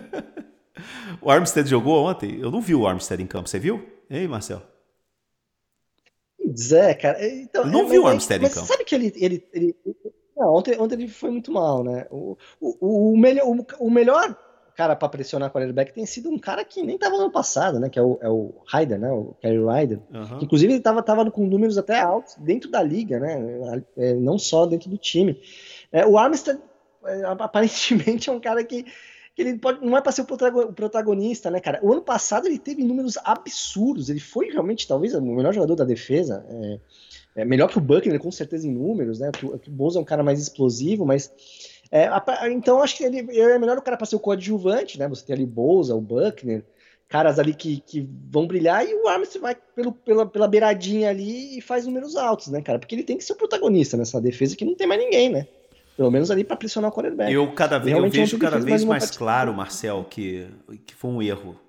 o 1.20 1.30
Armstead 1.30 1.68
jogou 1.68 2.04
ontem? 2.06 2.38
Eu 2.40 2.50
não 2.50 2.60
vi 2.60 2.74
o 2.74 2.86
Armstead 2.86 3.22
em 3.22 3.26
campo, 3.26 3.48
você 3.48 3.58
viu? 3.58 3.84
Ei, 4.08 4.26
Marcel? 4.26 4.62
Putz, 6.38 6.72
é, 6.72 6.94
cara. 6.94 7.26
Então, 7.26 7.64
Eu 7.64 7.70
não 7.70 7.82
é, 7.86 7.90
vi 7.90 7.98
o 7.98 8.02
mas- 8.04 8.12
Armstead 8.12 8.40
em 8.40 8.46
mas 8.46 8.54
campo. 8.54 8.66
sabe 8.66 8.84
que 8.84 8.94
ele. 8.94 9.12
ele, 9.16 9.44
ele 9.52 9.76
não, 10.36 10.54
ontem, 10.54 10.78
ontem 10.80 10.94
ele 10.94 11.08
foi 11.08 11.30
muito 11.30 11.52
mal, 11.52 11.84
né? 11.84 12.06
O, 12.10 12.36
o, 12.60 13.12
o, 13.12 13.18
melhor, 13.18 13.46
o, 13.46 13.66
o 13.80 13.90
melhor 13.90 14.34
cara 14.80 14.96
pra 14.96 15.08
pressionar 15.10 15.50
quarterback 15.52 15.92
tem 15.92 16.06
sido 16.06 16.30
um 16.30 16.38
cara 16.38 16.64
que 16.64 16.82
nem 16.82 16.96
tava 16.96 17.16
no 17.16 17.24
ano 17.24 17.30
passado, 17.30 17.78
né? 17.78 17.90
Que 17.90 17.98
é 17.98 18.02
o, 18.02 18.18
é 18.22 18.28
o 18.30 18.54
Ryder, 18.72 18.98
né? 18.98 19.12
O 19.12 19.34
Kerry 19.40 19.58
Ryder. 19.58 19.98
Que, 20.38 20.44
Inclusive, 20.46 20.72
ele 20.72 20.80
tava, 20.80 21.02
tava 21.02 21.30
com 21.30 21.46
números 21.46 21.76
até 21.76 22.00
altos 22.00 22.34
dentro 22.38 22.70
da 22.70 22.82
liga, 22.82 23.20
né? 23.20 23.82
É, 23.96 24.14
não 24.14 24.38
só 24.38 24.64
dentro 24.64 24.88
do 24.88 24.96
time. 24.96 25.38
É, 25.92 26.06
o 26.06 26.16
Armstead, 26.16 26.58
é, 27.04 27.24
aparentemente, 27.26 28.30
é 28.30 28.32
um 28.32 28.40
cara 28.40 28.64
que, 28.64 28.84
que 29.34 29.42
ele 29.42 29.58
pode, 29.58 29.84
não 29.84 29.96
é 29.96 30.00
para 30.00 30.12
ser 30.12 30.22
o 30.22 30.24
protago- 30.24 30.62
o 30.62 30.72
protagonista, 30.72 31.50
né, 31.50 31.60
cara? 31.60 31.78
O 31.82 31.92
ano 31.92 32.00
passado 32.02 32.46
ele 32.46 32.58
teve 32.58 32.82
números 32.82 33.18
absurdos. 33.22 34.08
Ele 34.08 34.20
foi 34.20 34.50
realmente, 34.50 34.88
talvez, 34.88 35.14
o 35.14 35.20
melhor 35.20 35.52
jogador 35.52 35.76
da 35.76 35.84
defesa. 35.84 36.42
É, 36.48 36.78
é 37.42 37.44
melhor 37.44 37.68
que 37.68 37.78
o 37.78 37.80
Buckner, 37.82 38.18
com 38.18 38.30
certeza, 38.30 38.66
em 38.66 38.72
números, 38.72 39.20
né? 39.20 39.30
O, 39.42 39.48
o 39.48 39.60
Bosa 39.70 39.98
é 39.98 40.02
um 40.02 40.04
cara 40.06 40.22
mais 40.22 40.40
explosivo, 40.40 41.04
mas. 41.04 41.30
É, 41.90 42.08
então, 42.50 42.82
acho 42.82 42.96
que 42.96 43.04
ele, 43.04 43.18
ele 43.18 43.40
é 43.40 43.58
melhor 43.58 43.78
o 43.78 43.82
cara 43.82 43.96
para 43.96 44.06
ser 44.06 44.16
o 44.16 44.20
coadjuvante, 44.20 44.98
né? 44.98 45.08
Você 45.08 45.24
tem 45.24 45.34
ali 45.34 45.46
Bosa, 45.46 45.94
o 45.94 46.00
Buckner 46.00 46.64
caras 47.10 47.40
ali 47.40 47.52
que, 47.52 47.80
que 47.80 48.08
vão 48.30 48.46
brilhar 48.46 48.86
e 48.86 48.94
o 48.94 49.08
Armstrong 49.08 49.42
vai 49.42 49.56
pelo, 49.74 49.90
pela, 49.92 50.24
pela 50.24 50.46
beiradinha 50.46 51.10
ali 51.10 51.58
e 51.58 51.60
faz 51.60 51.84
números 51.84 52.14
altos, 52.14 52.46
né, 52.46 52.62
cara? 52.62 52.78
Porque 52.78 52.94
ele 52.94 53.02
tem 53.02 53.18
que 53.18 53.24
ser 53.24 53.32
o 53.32 53.36
protagonista 53.36 53.96
nessa 53.96 54.20
defesa 54.20 54.56
que 54.56 54.64
não 54.64 54.76
tem 54.76 54.86
mais 54.86 55.00
ninguém, 55.00 55.28
né? 55.28 55.48
Pelo 55.96 56.10
menos 56.10 56.30
ali 56.30 56.44
pra 56.44 56.56
pressionar 56.56 56.90
o 56.90 56.94
quarterback. 56.94 57.32
Eu, 57.32 57.52
cada 57.52 57.78
vez, 57.78 57.94
eu 57.94 58.08
vejo 58.08 58.38
cada 58.38 58.60
vez 58.60 58.84
mais 58.84 59.10
claro, 59.10 59.52
Marcel, 59.52 60.06
que, 60.08 60.48
que 60.86 60.94
foi 60.94 61.10
um 61.10 61.20
erro 61.20 61.60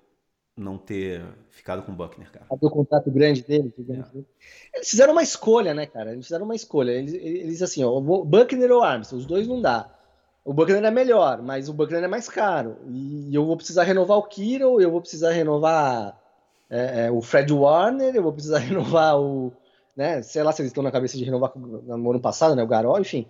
não 0.55 0.77
ter 0.77 1.23
ficado 1.49 1.81
com 1.81 1.91
o 1.91 1.95
Buckner, 1.95 2.31
cara. 2.31 2.45
O 2.47 2.69
contrato 2.69 3.10
grande 3.10 3.41
dele, 3.41 3.73
gigante 3.75 4.13
dele? 4.13 4.27
Eles 4.75 4.89
fizeram 4.89 5.13
uma 5.13 5.23
escolha, 5.23 5.73
né, 5.73 5.88
cara? 5.88 6.13
Eles 6.13 6.25
fizeram 6.25 6.45
uma 6.45 6.55
escolha. 6.55 6.91
Eles, 6.91 7.13
eles 7.15 7.62
assim, 7.63 7.84
ó, 7.84 7.99
Buckner 7.99 8.71
ou 8.71 8.84
Armstrong, 8.84 9.21
os 9.21 9.25
dois 9.25 9.47
não 9.47 9.60
dá. 9.60 9.89
O 10.43 10.54
Buckner 10.54 10.84
é 10.84 10.91
melhor, 10.91 11.41
mas 11.41 11.69
o 11.69 11.73
Buckner 11.73 12.04
é 12.04 12.08
mais 12.08 12.27
caro. 12.27 12.77
E 12.88 13.34
eu 13.34 13.45
vou 13.45 13.56
precisar 13.56 13.84
renovar 13.84 14.17
o 14.17 14.23
Kittle, 14.23 14.82
eu 14.82 14.89
vou 14.89 14.99
precisar 15.01 15.32
renovar 15.32 16.19
é, 16.69 17.06
é, 17.06 17.12
o 17.12 17.21
Fred 17.21 17.51
Warner, 17.54 18.15
eu 18.15 18.23
vou 18.23 18.34
precisar 18.34 18.58
renovar 18.60 19.19
o. 19.19 19.54
Né, 19.95 20.21
sei 20.21 20.41
lá 20.41 20.51
se 20.51 20.62
eles 20.62 20.71
estão 20.71 20.84
na 20.84 20.91
cabeça 20.91 21.17
de 21.17 21.23
renovar 21.23 21.51
no 21.56 22.10
ano 22.10 22.19
passado, 22.19 22.56
né? 22.56 22.63
O 22.63 22.67
Garol, 22.67 22.99
enfim. 22.99 23.27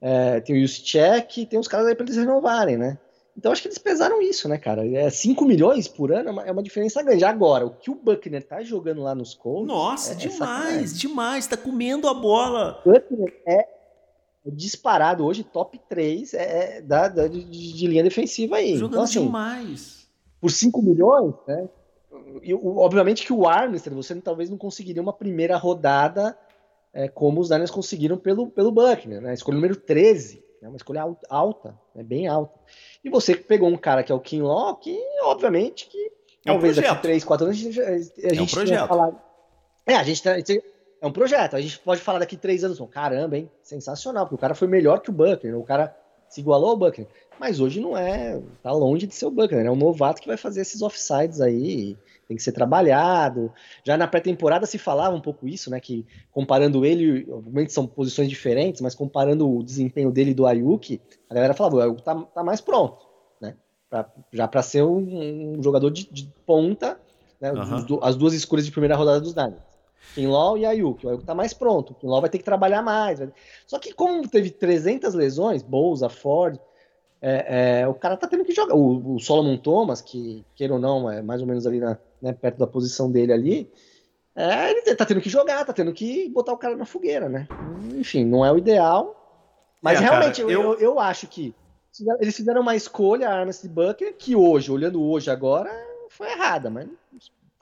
É, 0.00 0.40
tem 0.40 0.56
o 0.56 0.60
Juszczyk, 0.60 1.46
tem 1.46 1.58
uns 1.58 1.68
caras 1.68 1.86
aí 1.86 1.94
pra 1.94 2.04
eles 2.04 2.16
renovarem, 2.16 2.76
né? 2.76 2.98
Então 3.36 3.50
acho 3.50 3.62
que 3.62 3.68
eles 3.68 3.78
pesaram 3.78 4.20
isso, 4.20 4.48
né, 4.48 4.58
cara? 4.58 4.86
É 4.86 5.08
5 5.08 5.44
milhões 5.44 5.88
por 5.88 6.12
ano 6.12 6.28
é 6.28 6.32
uma, 6.32 6.42
é 6.44 6.52
uma 6.52 6.62
diferença 6.62 7.02
grande. 7.02 7.24
Agora, 7.24 7.64
o 7.64 7.70
que 7.70 7.90
o 7.90 7.94
Buckner 7.94 8.42
tá 8.42 8.62
jogando 8.62 9.00
lá 9.00 9.14
nos 9.14 9.32
Colts. 9.32 9.66
Nossa, 9.66 10.12
é- 10.12 10.16
demais, 10.16 10.98
demais. 10.98 11.46
Tá 11.46 11.56
comendo 11.56 12.08
a 12.08 12.14
bola. 12.14 12.82
Buckner 12.84 13.32
é 13.46 13.66
disparado 14.44 15.24
hoje, 15.24 15.44
top 15.44 15.78
3 15.88 16.34
é, 16.34 16.76
é 16.78 16.80
da, 16.80 17.08
da- 17.08 17.28
de, 17.28 17.42
de 17.44 17.86
linha 17.86 18.02
defensiva 18.02 18.56
aí. 18.56 18.76
Jogando 18.76 18.92
Então, 18.94 19.02
assim, 19.04 19.22
demais. 19.24 20.08
por 20.40 20.50
5 20.50 20.82
milhões, 20.82 21.34
né? 21.46 21.68
E, 22.42 22.52
obviamente 22.54 23.24
que 23.24 23.32
o 23.32 23.46
Armstrong, 23.48 23.96
você 23.96 24.14
talvez 24.16 24.50
não 24.50 24.58
conseguiria 24.58 25.00
uma 25.02 25.12
primeira 25.12 25.56
rodada 25.56 26.36
é, 26.92 27.08
como 27.08 27.40
os 27.40 27.50
Niners 27.50 27.70
conseguiram 27.70 28.16
pelo, 28.18 28.48
pelo 28.48 28.70
Buckner, 28.72 29.20
né? 29.20 29.32
Escolha 29.34 29.54
número 29.54 29.76
13, 29.76 30.44
né? 30.60 30.68
uma 30.68 30.76
escolha 30.76 31.02
al- 31.02 31.18
alta, 31.30 31.78
né? 31.94 32.02
bem 32.02 32.26
alta. 32.28 32.52
E 33.02 33.08
você 33.08 33.34
pegou 33.34 33.68
um 33.68 33.76
cara 33.78 34.02
que 34.02 34.12
é 34.12 34.14
o 34.14 34.20
Kinlaw, 34.20 34.76
que 34.76 34.98
obviamente 35.22 35.86
que 35.88 35.98
É 36.44 36.50
um 36.50 36.54
talvez 36.54 36.74
projeto. 36.74 36.90
daqui 36.92 37.02
3, 37.02 37.24
4 37.24 37.46
anos 37.46 37.58
a 37.58 37.60
gente, 37.62 37.80
a 37.80 37.98
gente 37.98 38.12
É 38.20 38.26
um 38.26 38.30
tenha 38.30 38.46
projeto. 38.46 38.88
falado- 38.88 39.20
É, 39.86 39.94
a 39.96 40.02
gente 40.02 40.22
tá- 40.22 40.38
é 41.02 41.06
um 41.06 41.12
projeto. 41.12 41.56
A 41.56 41.60
gente 41.60 41.78
pode 41.80 42.00
falar 42.00 42.20
daqui 42.20 42.36
três 42.36 42.64
anos, 42.64 42.80
caramba, 42.90 43.36
hein? 43.36 43.50
Sensacional, 43.62 44.24
porque 44.24 44.36
o 44.36 44.38
cara 44.38 44.54
foi 44.54 44.68
melhor 44.68 45.00
que 45.00 45.10
o 45.10 45.12
Buckner, 45.12 45.58
o 45.58 45.64
cara 45.64 45.94
se 46.28 46.40
igualou 46.40 46.70
ao 46.70 46.76
Buckner. 46.76 47.06
Mas 47.38 47.60
hoje 47.60 47.80
não 47.80 47.96
é, 47.98 48.40
tá 48.62 48.70
longe 48.72 49.06
de 49.06 49.14
ser 49.14 49.26
o 49.26 49.30
Buckner, 49.30 49.66
é 49.66 49.70
um 49.70 49.76
novato 49.76 50.22
que 50.22 50.28
vai 50.28 50.36
fazer 50.36 50.60
esses 50.62 50.80
offsides 50.80 51.40
aí, 51.40 51.96
tem 52.28 52.36
que 52.36 52.42
ser 52.42 52.52
trabalhado. 52.52 53.52
Já 53.84 53.96
na 53.98 54.06
pré-temporada 54.06 54.64
se 54.64 54.78
falava 54.78 55.14
um 55.14 55.20
pouco 55.20 55.46
isso, 55.48 55.68
né? 55.70 55.80
Que 55.80 56.06
comparando 56.30 56.86
ele, 56.86 57.26
obviamente 57.30 57.72
são 57.72 57.86
posições 57.86 58.28
diferentes, 58.28 58.80
mas 58.80 58.94
comparando 58.94 59.50
o 59.50 59.62
desempenho 59.62 60.10
dele 60.12 60.32
do 60.32 60.46
Ayuki, 60.46 61.00
a 61.28 61.34
galera 61.34 61.52
falava, 61.52 61.76
o 61.76 61.80
Ayuki 61.80 62.02
tá, 62.02 62.14
tá 62.14 62.44
mais 62.44 62.60
pronto, 62.60 63.04
né? 63.40 63.54
Pra- 63.90 64.08
já 64.32 64.46
para 64.46 64.62
ser 64.62 64.82
um, 64.84 65.56
um 65.58 65.62
jogador 65.62 65.90
de, 65.90 66.08
de 66.10 66.32
ponta, 66.46 66.98
né? 67.40 67.50
Du- 67.84 68.00
as 68.02 68.14
duas 68.16 68.32
escolhas 68.34 68.64
de 68.64 68.70
primeira 68.70 68.94
rodada 68.96 69.20
dos 69.20 69.34
Niners. 69.34 69.71
Kinlaw 70.14 70.58
e 70.58 70.66
Ayuk. 70.66 71.06
O 71.06 71.10
Ayuk 71.10 71.24
tá 71.24 71.34
mais 71.34 71.52
pronto. 71.54 71.90
O 71.92 71.94
Kinlaw 71.94 72.20
vai 72.20 72.30
ter 72.30 72.38
que 72.38 72.44
trabalhar 72.44 72.82
mais. 72.82 73.18
vai- 73.18 73.32
Só 73.66 73.78
que 73.78 73.92
como 73.92 74.28
teve 74.28 74.50
300 74.50 75.14
lesões, 75.14 75.62
Bolsa, 75.62 76.08
Ford, 76.08 76.58
é, 77.20 77.80
é, 77.82 77.88
o 77.88 77.94
cara 77.94 78.16
tá 78.16 78.26
tendo 78.26 78.44
que 78.44 78.52
jogar. 78.52 78.74
O, 78.74 79.14
o 79.14 79.18
Solomon 79.20 79.56
Thomas, 79.56 80.00
que, 80.00 80.44
queira 80.54 80.74
ou 80.74 80.80
não, 80.80 81.10
é 81.10 81.22
mais 81.22 81.40
ou 81.40 81.46
menos 81.46 81.66
ali 81.66 81.78
na, 81.80 81.96
né, 82.20 82.32
perto 82.32 82.58
da 82.58 82.66
posição 82.66 83.10
dele 83.10 83.32
ali, 83.32 83.70
é, 84.34 84.70
ele 84.70 84.94
tá 84.96 85.04
tendo 85.06 85.20
que 85.20 85.28
jogar, 85.30 85.64
tá 85.64 85.72
tendo 85.72 85.92
que 85.92 86.28
botar 86.30 86.52
o 86.52 86.58
cara 86.58 86.76
na 86.76 86.84
fogueira, 86.86 87.28
né? 87.28 87.46
Enfim, 87.96 88.24
não 88.24 88.44
é 88.44 88.50
o 88.52 88.58
ideal. 88.58 89.18
Mas 89.80 89.98
É, 89.98 90.02
cara, 90.04 90.16
realmente, 90.16 90.40
eu, 90.40 90.50
eu- 90.50 90.62
eu, 90.74 90.78
eu 90.80 90.98
acho 91.00 91.26
que 91.26 91.54
eles 92.20 92.34
fizeram 92.36 92.62
uma 92.62 92.74
escolha, 92.74 93.28
a 93.28 93.40
Armstead 93.40 93.72
Bucker, 93.72 94.16
que 94.16 94.34
hoje, 94.34 94.70
olhando 94.72 95.02
hoje 95.02 95.30
agora, 95.30 95.70
foi 96.08 96.30
errada, 96.30 96.70
mas 96.70 96.88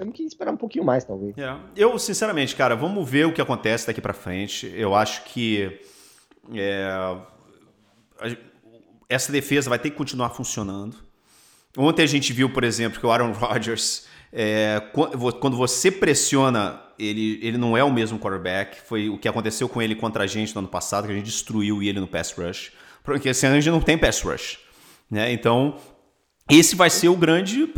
temos 0.00 0.16
que 0.16 0.22
esperar 0.22 0.52
um 0.52 0.56
pouquinho 0.56 0.84
mais, 0.84 1.04
talvez. 1.04 1.36
É. 1.36 1.54
Eu, 1.76 1.98
sinceramente, 1.98 2.56
cara, 2.56 2.74
vamos 2.74 3.08
ver 3.08 3.26
o 3.26 3.32
que 3.32 3.40
acontece 3.40 3.86
daqui 3.86 4.00
pra 4.00 4.14
frente. 4.14 4.72
Eu 4.74 4.94
acho 4.94 5.24
que 5.24 5.78
é, 6.54 7.16
essa 9.08 9.30
defesa 9.30 9.68
vai 9.68 9.78
ter 9.78 9.90
que 9.90 9.96
continuar 9.96 10.30
funcionando. 10.30 10.96
Ontem 11.76 12.02
a 12.02 12.06
gente 12.06 12.32
viu, 12.32 12.50
por 12.50 12.64
exemplo, 12.64 12.98
que 12.98 13.04
o 13.04 13.12
Aaron 13.12 13.32
Rodgers, 13.36 14.06
é, 14.32 14.80
quando 15.38 15.56
você 15.56 15.90
pressiona, 15.90 16.80
ele, 16.98 17.38
ele 17.42 17.58
não 17.58 17.76
é 17.76 17.84
o 17.84 17.92
mesmo 17.92 18.18
quarterback. 18.18 18.80
Foi 18.80 19.10
o 19.10 19.18
que 19.18 19.28
aconteceu 19.28 19.68
com 19.68 19.82
ele 19.82 19.94
contra 19.94 20.24
a 20.24 20.26
gente 20.26 20.54
no 20.54 20.60
ano 20.60 20.68
passado, 20.68 21.04
que 21.04 21.12
a 21.12 21.16
gente 21.16 21.26
destruiu 21.26 21.82
ele 21.82 22.00
no 22.00 22.08
pass 22.08 22.32
rush. 22.32 22.72
Porque 23.04 23.28
esse 23.28 23.44
ano 23.44 23.56
a 23.56 23.60
gente 23.60 23.70
não 23.70 23.82
tem 23.82 23.98
pass 23.98 24.22
rush. 24.22 24.60
Né? 25.10 25.30
Então, 25.30 25.76
esse 26.48 26.74
vai 26.74 26.88
ser 26.88 27.08
o 27.08 27.16
grande, 27.16 27.70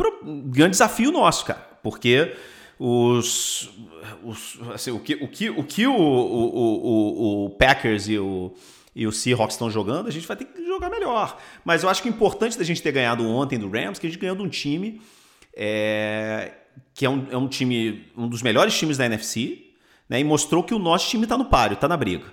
grande 0.45 0.71
desafio 0.71 1.11
nosso, 1.11 1.45
cara. 1.45 1.72
Porque 1.83 2.35
os. 2.79 3.69
os 4.23 4.57
assim, 4.73 4.89
o 4.89 4.99
que 4.99 5.13
o, 5.15 5.27
que, 5.27 5.49
o, 5.51 5.63
que 5.63 5.85
o, 5.85 5.93
o, 5.93 6.55
o, 6.55 7.45
o 7.45 7.49
Packers 7.51 8.07
e 8.07 8.17
o, 8.17 8.55
e 8.95 9.05
o 9.05 9.11
Seahawks 9.11 9.53
estão 9.53 9.69
jogando, 9.69 10.07
a 10.07 10.11
gente 10.11 10.25
vai 10.25 10.35
ter 10.35 10.45
que 10.45 10.65
jogar 10.65 10.89
melhor. 10.89 11.37
Mas 11.63 11.83
eu 11.83 11.89
acho 11.89 12.01
que 12.01 12.09
o 12.09 12.11
importante 12.11 12.57
da 12.57 12.63
gente 12.63 12.81
ter 12.81 12.91
ganhado 12.91 13.27
ontem 13.27 13.59
do 13.59 13.69
Rams, 13.69 13.99
que 13.99 14.07
a 14.07 14.09
gente 14.09 14.19
ganhou 14.19 14.35
de 14.35 14.41
um 14.41 14.49
time 14.49 14.99
é, 15.55 16.51
que 16.93 17.05
é 17.05 17.09
um, 17.09 17.27
é 17.29 17.37
um 17.37 17.47
time, 17.47 18.05
um 18.17 18.27
dos 18.27 18.41
melhores 18.41 18.77
times 18.77 18.97
da 18.97 19.05
NFC, 19.05 19.65
né, 20.09 20.19
e 20.19 20.23
mostrou 20.23 20.63
que 20.63 20.73
o 20.73 20.79
nosso 20.79 21.09
time 21.09 21.23
está 21.23 21.37
no 21.37 21.45
páreo, 21.45 21.75
está 21.75 21.87
na 21.87 21.97
briga. 21.97 22.25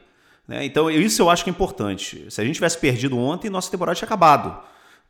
né? 0.46 0.64
Então, 0.64 0.90
isso 0.90 1.22
eu 1.22 1.30
acho 1.30 1.44
que 1.44 1.50
é 1.50 1.52
importante. 1.52 2.26
Se 2.30 2.40
a 2.40 2.44
gente 2.44 2.54
tivesse 2.54 2.78
perdido 2.78 3.18
ontem, 3.18 3.50
nossa 3.50 3.70
temporada 3.70 3.96
tinha 3.96 4.06
acabado. 4.06 4.62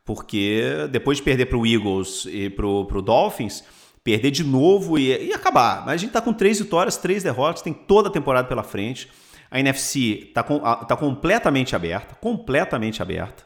Porque 0.03 0.87
depois 0.89 1.17
de 1.17 1.23
perder 1.23 1.45
para 1.45 1.57
o 1.57 1.65
Eagles 1.65 2.25
e 2.25 2.49
para 2.49 2.65
o 2.65 3.01
Dolphins, 3.01 3.63
perder 4.03 4.31
de 4.31 4.43
novo 4.43 4.97
e, 4.97 5.27
e 5.27 5.33
acabar. 5.33 5.81
Mas 5.85 5.95
a 5.95 5.97
gente 5.97 6.09
está 6.09 6.21
com 6.21 6.33
três 6.33 6.59
vitórias, 6.59 6.97
três 6.97 7.23
derrotas, 7.23 7.61
tem 7.61 7.73
toda 7.73 8.09
a 8.09 8.11
temporada 8.11 8.47
pela 8.47 8.63
frente. 8.63 9.09
A 9.49 9.59
NFC 9.59 10.27
está 10.27 10.43
com, 10.43 10.59
tá 10.59 10.95
completamente 10.95 11.75
aberta, 11.75 12.15
completamente 12.15 13.01
aberta. 13.01 13.45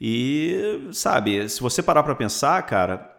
E, 0.00 0.88
sabe, 0.92 1.48
se 1.48 1.60
você 1.60 1.82
parar 1.82 2.02
para 2.02 2.14
pensar, 2.14 2.62
cara, 2.62 3.10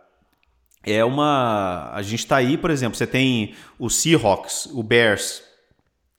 é 0.83 1.03
uma. 1.03 1.91
A 1.93 2.01
gente 2.01 2.25
tá 2.25 2.37
aí, 2.37 2.57
por 2.57 2.71
exemplo, 2.71 2.97
você 2.97 3.05
tem 3.05 3.53
o 3.77 3.89
Seahawks, 3.89 4.67
o 4.67 4.81
Bears, 4.81 5.43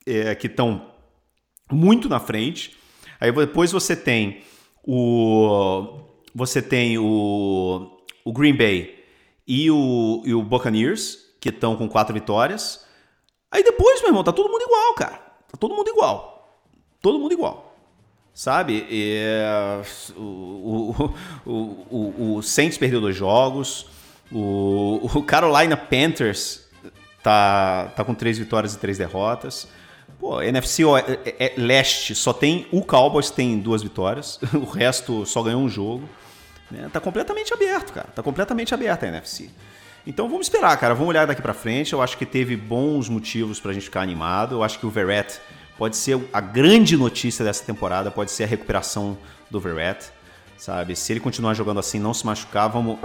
é, 0.07 0.35
que 0.35 0.47
estão 0.47 0.93
muito 1.71 2.09
na 2.09 2.21
frente. 2.21 2.77
Aí 3.21 3.33
depois 3.33 3.73
você 3.73 3.97
tem 3.97 4.43
o. 4.85 6.01
Você 6.35 6.63
tem 6.63 6.97
o, 6.97 8.01
o 8.25 8.33
Green 8.33 8.57
Bay 8.57 9.02
e 9.47 9.71
o, 9.71 10.23
e 10.25 10.35
o 10.35 10.43
Buccaneers, 10.43 11.19
que 11.41 11.49
estão 11.49 11.77
com 11.77 11.89
quatro 11.89 12.15
vitórias. 12.15 12.85
Aí 13.51 13.63
depois, 13.63 14.01
meu 14.01 14.11
irmão, 14.11 14.25
tá 14.25 14.33
todo 14.33 14.49
mundo 14.51 14.63
igual, 14.63 14.95
cara. 14.95 15.15
Tá 15.51 15.59
todo 15.59 15.75
mundo 15.75 15.89
igual. 15.89 16.61
Todo 17.01 17.19
mundo 17.19 17.33
igual. 17.33 17.77
Sabe? 18.33 18.87
É, 18.91 19.83
o, 20.17 21.13
o, 21.45 21.51
o, 21.51 22.37
o, 22.37 22.43
Saints 22.43 22.79
perdeu 22.79 23.01
dois 23.01 23.15
jogos. 23.17 23.87
O, 24.31 25.01
o 25.15 25.23
Carolina 25.23 25.77
Panthers 25.77 26.67
tá, 27.23 27.93
tá 27.95 28.05
com 28.05 28.15
três 28.15 28.39
vitórias 28.39 28.75
e 28.75 28.79
três 28.79 28.97
derrotas. 28.97 29.69
Pô, 30.19 30.41
NFC 30.41 30.85
é- 30.85 31.35
é 31.39 31.55
leste 31.57 32.15
só 32.15 32.33
tem 32.33 32.67
o 32.71 32.81
Cowboys 32.83 33.31
tem 33.31 33.59
duas 33.59 33.83
vitórias. 33.83 34.39
O 34.55 34.65
resto 34.65 35.27
só 35.27 35.43
ganhou 35.43 35.61
um 35.61 35.69
jogo. 35.69 36.09
Né? 36.73 36.89
Tá 36.93 36.99
completamente 36.99 37.53
aberto, 37.53 37.93
cara. 37.93 38.09
Tá 38.15 38.23
completamente 38.23 38.75
aberto 38.75 39.05
a 39.05 39.09
NFC. 39.09 39.51
Então 40.07 40.29
vamos 40.29 40.47
esperar, 40.47 40.77
cara. 40.79 40.95
Vamos 40.95 41.11
olhar 41.11 41.27
daqui 41.27 41.43
para 41.43 41.55
frente. 41.55 41.93
Eu 41.93 42.03
acho 42.03 42.17
que 42.17 42.27
teve 42.27 42.57
bons 42.57 43.09
motivos 43.09 43.61
pra 43.61 43.73
gente 43.73 43.85
ficar 43.85 44.01
animado. 44.01 44.57
Eu 44.57 44.63
acho 44.65 44.79
que 44.79 44.87
o 44.87 44.91
Verret 44.91 45.39
pode 45.79 45.97
ser 45.97 46.19
a 46.33 46.41
grande 46.41 46.97
notícia 46.97 47.45
dessa 47.45 47.65
temporada, 47.65 48.11
pode 48.11 48.31
ser 48.31 48.45
a 48.45 48.47
recuperação 48.47 49.17
do 49.51 49.61
Verret, 49.61 50.11
sabe? 50.57 50.97
Se 50.97 51.13
ele 51.13 51.21
continuar 51.21 51.55
jogando 51.55 51.81
assim, 51.81 51.99
não 51.99 52.15
se 52.15 52.25
machucar, 52.25 52.69
vamos 52.69 52.99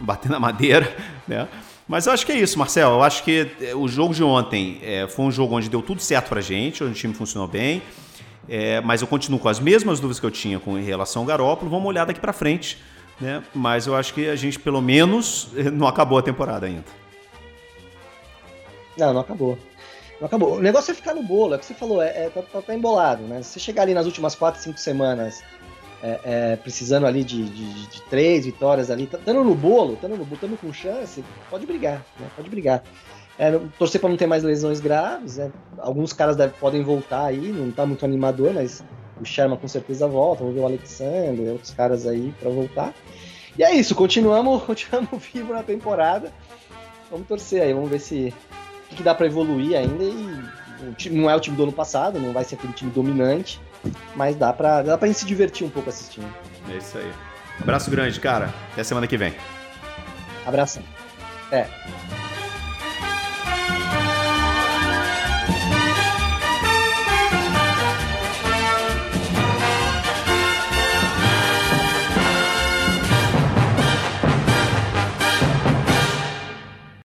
bater 0.00 0.30
na 0.30 0.38
madeira, 0.38 0.94
né? 1.26 1.48
Mas 1.86 2.06
eu 2.06 2.12
acho 2.12 2.26
que 2.26 2.32
é 2.32 2.36
isso, 2.36 2.58
Marcelo. 2.58 2.96
Eu 2.96 3.02
acho 3.02 3.24
que 3.24 3.50
é, 3.62 3.74
o 3.74 3.88
jogo 3.88 4.14
de 4.14 4.22
ontem 4.22 4.78
é, 4.82 5.08
foi 5.08 5.24
um 5.24 5.32
jogo 5.32 5.56
onde 5.56 5.70
deu 5.70 5.80
tudo 5.80 6.02
certo 6.02 6.28
pra 6.28 6.40
gente, 6.40 6.84
onde 6.84 6.92
o 6.92 6.96
time 6.96 7.14
funcionou 7.14 7.48
bem. 7.48 7.82
É, 8.46 8.80
mas 8.80 9.00
eu 9.00 9.06
continuo 9.06 9.38
com 9.38 9.48
as 9.48 9.58
mesmas 9.58 10.00
dúvidas 10.00 10.20
que 10.20 10.26
eu 10.26 10.30
tinha 10.30 10.58
com 10.58 10.74
relação 10.74 11.22
ao 11.22 11.26
Garópolo. 11.26 11.70
Vamos 11.70 11.86
olhar 11.86 12.04
daqui 12.04 12.20
para 12.20 12.32
frente, 12.32 12.78
né? 13.20 13.42
Mas 13.54 13.86
eu 13.86 13.96
acho 13.96 14.14
que 14.14 14.28
a 14.28 14.36
gente 14.36 14.58
pelo 14.58 14.80
menos 14.80 15.50
não 15.72 15.86
acabou 15.86 16.18
a 16.18 16.22
temporada 16.22 16.66
ainda. 16.66 16.84
Não, 18.96 19.12
não 19.12 19.20
acabou. 19.20 19.58
Não 20.20 20.26
acabou. 20.26 20.56
O 20.56 20.60
negócio 20.60 20.90
é 20.90 20.94
ficar 20.94 21.14
no 21.14 21.22
bolo, 21.22 21.54
é 21.54 21.56
o 21.56 21.60
que 21.60 21.66
você 21.66 21.74
falou, 21.74 22.02
é, 22.02 22.08
é 22.08 22.30
tá, 22.30 22.42
tá, 22.42 22.62
tá, 22.62 22.74
embolado, 22.74 23.22
né? 23.22 23.42
Se 23.42 23.52
você 23.52 23.60
chegar 23.60 23.82
ali 23.82 23.94
nas 23.94 24.06
últimas 24.06 24.34
4, 24.34 24.60
5 24.60 24.78
semanas 24.78 25.42
é, 26.02 26.20
é, 26.24 26.56
precisando 26.56 27.06
ali 27.06 27.22
de, 27.22 27.44
de, 27.44 27.86
de, 27.86 28.02
três 28.02 28.44
vitórias 28.44 28.90
ali, 28.90 29.04
estando 29.04 29.44
no 29.44 29.54
bolo, 29.54 29.94
estando 29.94 30.16
no 30.16 30.24
botando 30.24 30.58
com 30.60 30.72
chance, 30.72 31.24
pode 31.48 31.66
brigar, 31.66 32.04
né? 32.18 32.26
Pode 32.34 32.50
brigar. 32.50 32.82
É, 33.38 33.56
torcer 33.78 34.00
para 34.00 34.10
não 34.10 34.16
ter 34.16 34.26
mais 34.26 34.42
lesões 34.42 34.80
graves, 34.80 35.36
né? 35.36 35.52
Alguns 35.78 36.12
caras 36.12 36.34
deve, 36.34 36.54
podem 36.54 36.82
voltar 36.82 37.26
aí, 37.26 37.52
não 37.52 37.70
tá 37.70 37.86
muito 37.86 38.04
animador, 38.04 38.52
mas 38.52 38.82
o 39.20 39.24
Sherman 39.24 39.58
com 39.58 39.68
certeza 39.68 40.06
volta, 40.06 40.40
vamos 40.40 40.54
ver 40.54 40.62
o 40.62 40.66
Alexander, 40.66 41.52
outros 41.52 41.72
caras 41.72 42.06
aí 42.06 42.32
para 42.40 42.50
voltar. 42.50 42.94
E 43.56 43.62
é 43.62 43.74
isso, 43.74 43.94
continuamos, 43.94 44.62
continuamos 44.64 45.22
vivo 45.32 45.52
na 45.52 45.62
temporada. 45.62 46.32
Vamos 47.10 47.26
torcer 47.26 47.62
aí, 47.62 47.72
vamos 47.72 47.90
ver 47.90 48.00
se 48.00 48.32
o 48.92 48.96
que 48.96 49.02
dá 49.02 49.14
para 49.14 49.26
evoluir 49.26 49.76
ainda 49.76 50.04
e 50.04 51.10
não 51.10 51.28
é 51.28 51.34
o 51.34 51.40
time 51.40 51.56
do 51.56 51.64
ano 51.64 51.72
passado, 51.72 52.20
não 52.20 52.32
vai 52.32 52.44
ser 52.44 52.54
aquele 52.54 52.72
time 52.72 52.90
dominante, 52.90 53.60
mas 54.14 54.36
dá 54.36 54.52
para 54.52 54.82
dá 54.82 54.96
pra 54.96 55.08
gente 55.08 55.18
se 55.18 55.26
divertir 55.26 55.66
um 55.66 55.70
pouco 55.70 55.88
assistindo. 55.88 56.32
É 56.70 56.76
isso 56.76 56.98
aí. 56.98 57.12
Abraço 57.60 57.90
grande, 57.90 58.20
cara. 58.20 58.54
Até 58.72 58.84
semana 58.84 59.06
que 59.06 59.16
vem. 59.16 59.34
Abração. 60.46 60.82
É. 61.50 61.66